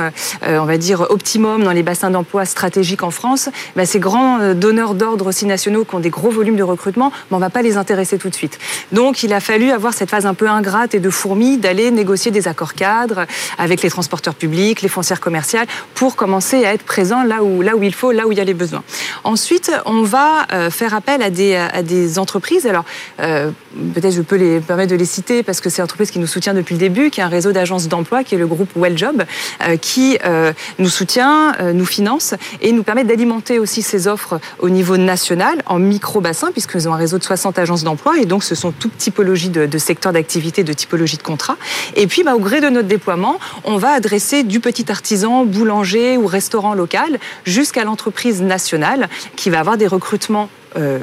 [0.47, 4.93] on va dire, optimum dans les bassins d'emploi stratégiques en France, bah, ces grands donneurs
[4.93, 7.77] d'ordre aussi nationaux qui ont des gros volumes de recrutement, bah, on va pas les
[7.77, 8.59] intéresser tout de suite.
[8.91, 12.31] Donc il a fallu avoir cette phase un peu ingrate et de fourmi d'aller négocier
[12.31, 13.25] des accords cadres
[13.57, 17.75] avec les transporteurs publics, les foncières commerciales, pour commencer à être présent là où, là
[17.75, 18.83] où il faut, là où il y a les besoins.
[19.23, 22.65] Ensuite, on va faire appel à des, à des entreprises.
[22.65, 22.85] Alors,
[23.17, 26.27] peut-être je peux les permettre de les citer parce que c'est une entreprise qui nous
[26.27, 29.23] soutient depuis le début, qui est un réseau d'agences d'emploi, qui est le groupe Welljob,
[29.61, 30.28] euh, qui euh,
[30.77, 35.61] nous soutient, euh, nous finance et nous permet d'alimenter aussi ces offres au niveau national
[35.65, 38.97] en micro-bassin, puisqu'ils ont un réseau de 60 agences d'emploi et donc ce sont toutes
[38.97, 41.57] typologies de, secteurs d'activité, de typologies de contrats.
[41.95, 46.17] Et puis, bah, au gré de notre déploiement, on va adresser du petit artisan, boulanger
[46.17, 50.99] ou restaurant local jusqu'à l'entreprise nationale qui va avoir des recrutements euh,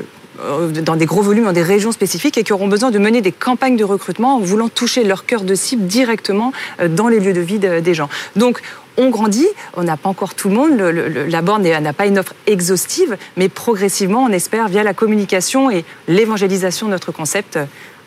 [0.82, 3.32] dans des gros volumes, dans des régions spécifiques et qui auront besoin de mener des
[3.32, 7.32] campagnes de recrutement en voulant toucher leur cœur de cible directement euh, dans les lieux
[7.32, 8.08] de vie des gens.
[8.36, 8.60] Donc,
[8.96, 12.34] on grandit, on n'a pas encore tout le monde, la borne n'a pas une offre
[12.46, 17.58] exhaustive, mais progressivement, on espère, via la communication et l'évangélisation de notre concept,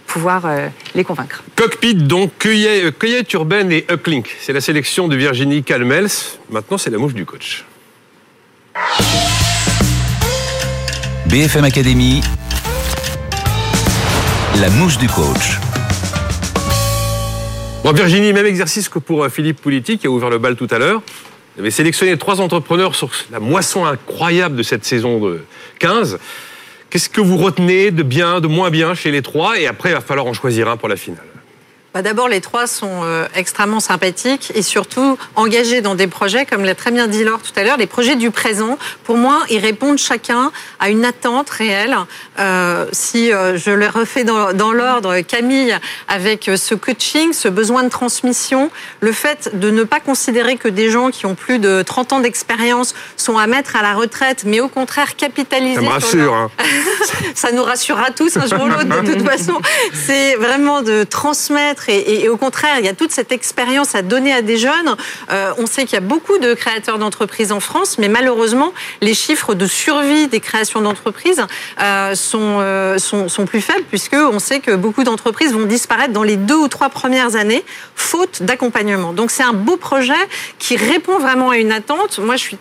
[0.08, 1.44] pouvoir euh, les convaincre.
[1.56, 4.36] Cockpit, donc, cueillette, urbaine et uplink.
[4.42, 6.10] C'est la sélection de Virginie Calmels.
[6.50, 7.66] Maintenant, c'est la mouche du coach.
[11.30, 12.22] BFM Academy,
[14.60, 15.60] la mouche du coach.
[17.84, 20.68] Bon, Virginie, même exercice que pour euh, Philippe Politi qui a ouvert le bal tout
[20.72, 21.04] à l'heure.
[21.56, 25.42] Vous avez sélectionné trois entrepreneurs sur la moisson incroyable de cette saison de
[25.78, 26.18] 15.
[26.90, 29.60] Qu'est-ce que vous retenez de bien, de moins bien chez les trois?
[29.60, 31.29] Et après, il va falloir en choisir un pour la finale.
[31.94, 36.64] Bah, d'abord, les trois sont euh, extrêmement sympathiques et surtout engagés dans des projets, comme
[36.64, 38.78] l'a très bien dit Laure tout à l'heure, les projets du présent.
[39.04, 41.98] Pour moi, ils répondent chacun à une attente réelle.
[42.38, 45.76] Euh, si euh, je le refais dans, dans l'ordre, Camille,
[46.08, 48.70] avec ce coaching, ce besoin de transmission,
[49.00, 52.20] le fait de ne pas considérer que des gens qui ont plus de 30 ans
[52.20, 55.76] d'expérience sont à mettre à la retraite, mais au contraire capitaliser.
[55.76, 56.34] Ça me rassure.
[56.34, 56.52] Hein.
[57.34, 59.60] Ça nous rassurera tous un jour ou l'autre de toute façon.
[59.94, 64.34] C'est vraiment de transmettre et, au contraire, il y a toute cette expérience à donner
[64.34, 64.96] à des jeunes.
[65.32, 69.14] Euh, on sait qu'il y a beaucoup de créateurs d'entreprises en France, mais malheureusement, les
[69.14, 71.42] chiffres de survie des créations d'entreprises
[71.82, 76.24] euh, euh, sont, sont, plus faibles, puisque on sait que beaucoup d'entreprises vont disparaître dans
[76.24, 77.64] les deux ou trois premières années,
[77.96, 79.14] faute d'accompagnement.
[79.14, 80.14] Donc c'est un beau projet
[80.58, 82.20] qui répond vraiment à une attente.
[82.20, 82.58] Moi, je suis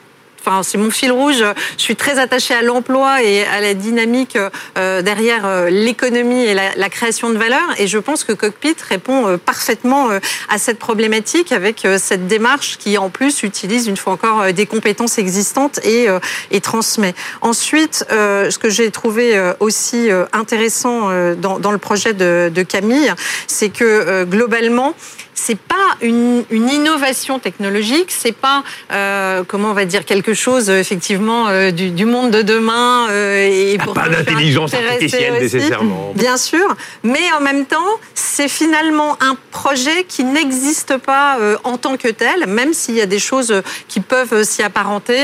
[0.63, 1.45] c'est mon fil rouge.
[1.77, 4.39] Je suis très attachée à l'emploi et à la dynamique
[4.77, 7.63] euh, derrière euh, l'économie et la, création de valeur.
[7.79, 10.09] Et je pense que Cockpit répond euh, parfaitement
[10.49, 15.19] à cette problématique avec cette démarche qui, en plus, utilise une fois encore des compétences
[15.19, 16.07] existantes et,
[16.51, 17.15] et transmet.
[17.41, 23.13] Ensuite, ce que j'ai trouvé aussi intéressant dans, le projet de Camille,
[23.47, 24.95] c'est que globalement,
[25.39, 28.63] c'est pas une, innovation technologique, c'est pas
[28.93, 33.79] euh, comment on va dire quelque chose effectivement euh, du, monde de demain euh, et
[33.79, 36.13] pour pas d'intelligence artificielle nécessairement.
[36.15, 37.77] Bien sûr, mais en même temps,
[38.15, 43.07] c'est finalement un projet qui n'existe pas en tant que tel, même s'il y a
[43.07, 45.19] des choses qui peuvent s'y apparenter.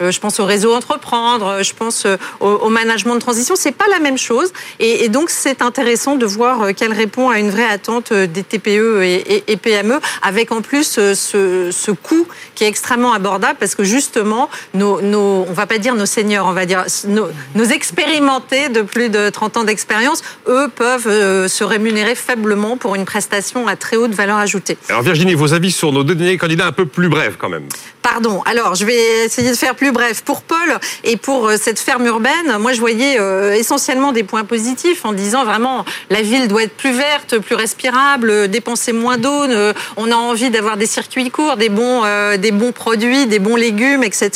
[0.00, 2.06] je pense au réseau entreprendre, je pense
[2.40, 6.26] au, management de transition, c'est pas la même chose, et, et donc c'est intéressant de
[6.26, 10.96] voir qu'elle répond à une vraie attente des TPE et et, PME, avec en plus
[10.98, 15.66] euh, ce, ce, coût qui est extrêmement abordable parce que justement, nos, nos, on va
[15.66, 19.64] pas dire nos seniors, on va dire nos, nos expérimentés de plus de 30 ans
[19.64, 24.78] d'expérience, eux peuvent euh, se rémunérer faiblement pour une prestation à très haute valeur ajoutée.
[24.88, 27.68] Alors Virginie, vos avis sur nos deux derniers candidats un peu plus brefs quand même.
[28.02, 28.42] Pardon.
[28.46, 30.22] Alors, je vais essayer de faire plus bref.
[30.22, 33.18] Pour Paul et pour euh, cette ferme urbaine, moi, je voyais
[33.58, 38.48] essentiellement des points positifs en disant vraiment la ville doit être plus verte, plus respirable,
[38.48, 42.52] dépenser moins d'eau euh, on a envie d'avoir des circuits courts, des bons, euh, des
[42.52, 44.30] bons produits, des bons légumes, etc.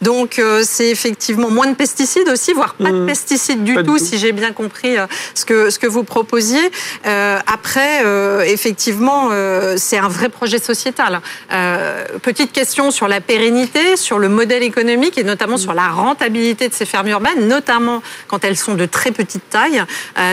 [0.00, 3.06] Donc euh, c'est effectivement moins de pesticides aussi, voire pas de mmh.
[3.06, 4.96] pesticides du tout, si j'ai bien compris
[5.34, 6.70] ce que ce que vous proposiez.
[7.04, 8.02] après,
[8.46, 9.30] effectivement,
[9.76, 11.20] c'est un vrai projet sociétal.
[12.22, 16.74] petite question sur la pérennité, sur le modèle économique et notamment sur la rentabilité de
[16.74, 19.82] ces fermes urbaines, notamment quand elles sont de très petite taille.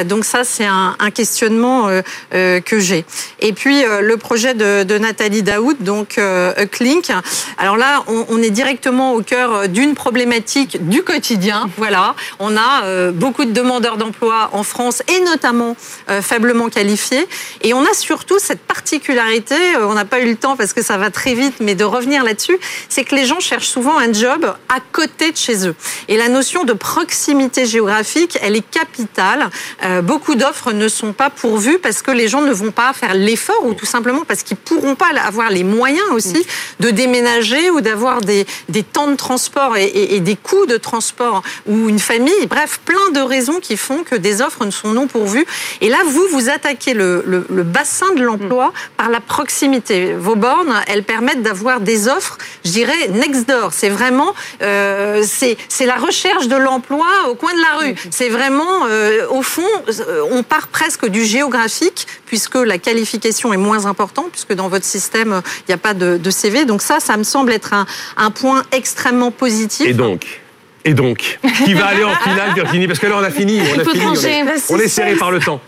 [0.06, 1.90] donc ça, c'est un, un, questionnement
[2.32, 3.06] que j'ai.
[3.40, 7.12] Et puis euh, le projet de, Nathalie Daoud, donc euh, Uclink.
[7.58, 11.70] Alors là, on, est directement au cœur d'une problématique du quotidien.
[11.78, 15.76] Voilà, on a euh, beaucoup de demandeurs d'emploi en France et notamment
[16.10, 17.28] euh, faiblement qualifiés.
[17.62, 20.82] Et on a surtout cette particularité, euh, on n'a pas eu le temps parce que
[20.82, 22.58] ça va très vite, mais de revenir là-dessus,
[22.88, 25.76] c'est que les gens cherchent souvent un job à côté de chez eux.
[26.08, 29.50] Et la notion de proximité géographique, elle est capitale.
[29.84, 33.14] Euh, beaucoup d'offres ne sont pas pourvues parce que les gens ne vont pas faire
[33.14, 36.46] l'effort ou tout simplement parce qu'ils pourront pas avoir les moyens aussi
[36.80, 41.90] de déménager ou d'avoir des, des temps de transport et, des coûts de transport ou
[41.90, 42.46] une famille.
[42.48, 45.46] Bref, plein de raisons qui font que des offres ne sont non pourvues.
[45.82, 50.14] Et là, vous, vous attaquez le, le- bassin de l'emploi par la proximité.
[50.14, 53.72] Vos bornes, elles permettent d'avoir des offres, je dirais, next door.
[53.74, 57.96] C'est vraiment, euh, c'est c'est la recherche de l'emploi au coin de la rue.
[58.12, 59.68] C'est vraiment, euh, au fond,
[60.00, 64.86] euh, on part presque du géographique, puisque la qualification est moins importante, puisque dans votre
[64.86, 66.66] système, euh, il n'y a pas de, de CV.
[66.66, 67.86] Donc ça, ça me semble être un,
[68.18, 69.88] un point extrêmement positif.
[69.88, 70.42] Et donc
[70.86, 73.60] et donc, qui va aller en finale, Virginie Parce que là, on a fini.
[73.62, 74.06] On a fini.
[74.06, 75.62] On est, on est serré par le temps.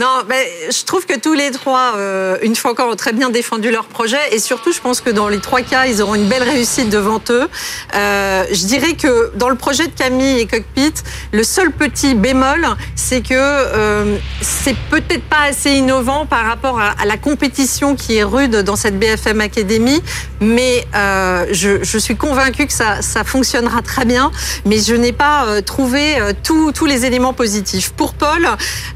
[0.00, 3.30] Non, mais je trouve que tous les trois, euh, une fois encore, ont très bien
[3.30, 4.18] défendu leur projet.
[4.32, 7.20] Et surtout, je pense que dans les trois cas, ils auront une belle réussite devant
[7.30, 7.48] eux.
[7.94, 10.94] Euh, je dirais que dans le projet de Camille et Cockpit,
[11.32, 16.94] le seul petit bémol, c'est que euh, c'est peut-être pas assez innovant par rapport à,
[17.00, 20.02] à la compétition qui est rude dans cette BFM Academy.
[20.40, 24.32] Mais euh, je, je suis convaincue que ça, ça fonctionnera très bien.
[24.66, 27.90] Mais je n'ai pas euh, trouvé euh, tous- les éléments positifs.
[27.92, 28.44] Pour Paul,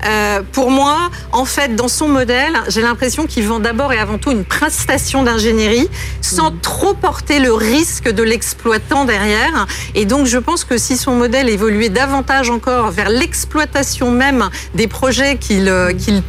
[0.07, 4.18] euh, pour moi, en fait, dans son modèle, j'ai l'impression qu'il vend d'abord et avant
[4.18, 5.88] tout une prestation d'ingénierie
[6.20, 9.66] sans trop porter le risque de l'exploitant derrière.
[9.94, 14.88] Et donc, je pense que si son modèle évoluait davantage encore vers l'exploitation même des
[14.88, 16.22] projets qu'il qu'il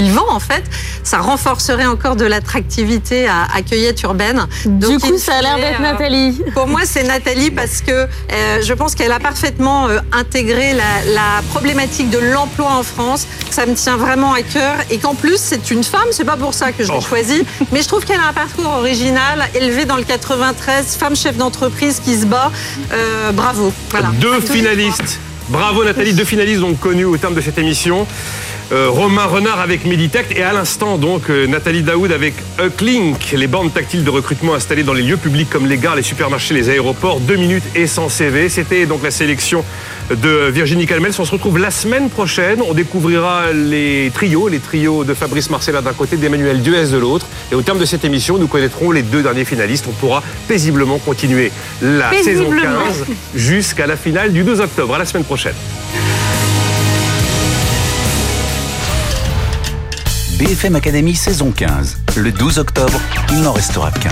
[0.00, 0.62] qu'il vend en fait,
[1.04, 4.46] ça renforcerait encore de l'attractivité à, à Cueillette Urbaine.
[4.64, 6.40] Du Donc, coup, in ça a l'air d'être euh, Nathalie.
[6.54, 8.06] pour moi, c'est Nathalie parce que euh,
[8.62, 13.26] je pense qu'elle a parfaitement euh, intégré la, la problématique de l'emploi en France.
[13.50, 16.06] Ça me tient vraiment à cœur et qu'en plus, c'est une femme.
[16.12, 17.02] C'est pas pour ça que je l'ai Oh.
[17.02, 17.42] choisie,
[17.72, 22.00] mais je trouve qu'elle a un parcours original, élevée dans le 93, femme chef d'entreprise
[22.04, 22.50] qui se bat.
[22.92, 23.72] Euh, bravo.
[23.90, 24.08] Voilà.
[24.20, 25.18] Deux finalistes.
[25.48, 28.06] Bravo Nathalie, deux finalistes donc connus au terme de cette émission.
[28.72, 33.48] Euh, Romain Renard avec Meditech et à l'instant donc euh, Nathalie Daoud avec Ucklink, les
[33.48, 36.68] bornes tactiles de recrutement installées dans les lieux publics comme les gares, les supermarchés, les
[36.68, 38.48] aéroports, deux minutes et sans CV.
[38.48, 39.64] C'était donc la sélection
[40.10, 41.12] de Virginie Calmels.
[41.18, 42.62] On se retrouve la semaine prochaine.
[42.64, 47.26] On découvrira les trios, les trios de Fabrice Marcella d'un côté, d'Emmanuel Duez de l'autre.
[47.50, 49.86] Et au terme de cette émission, nous connaîtrons les deux derniers finalistes.
[49.88, 51.50] On pourra paisiblement continuer
[51.82, 52.84] la saison Paisiblement.
[52.84, 53.04] 15
[53.34, 54.94] jusqu'à la finale du 12 octobre.
[54.94, 55.54] À la semaine prochaine.
[60.40, 61.98] BFM Academy saison 15.
[62.16, 62.98] Le 12 octobre,
[63.30, 64.08] il n'en restera qu'un.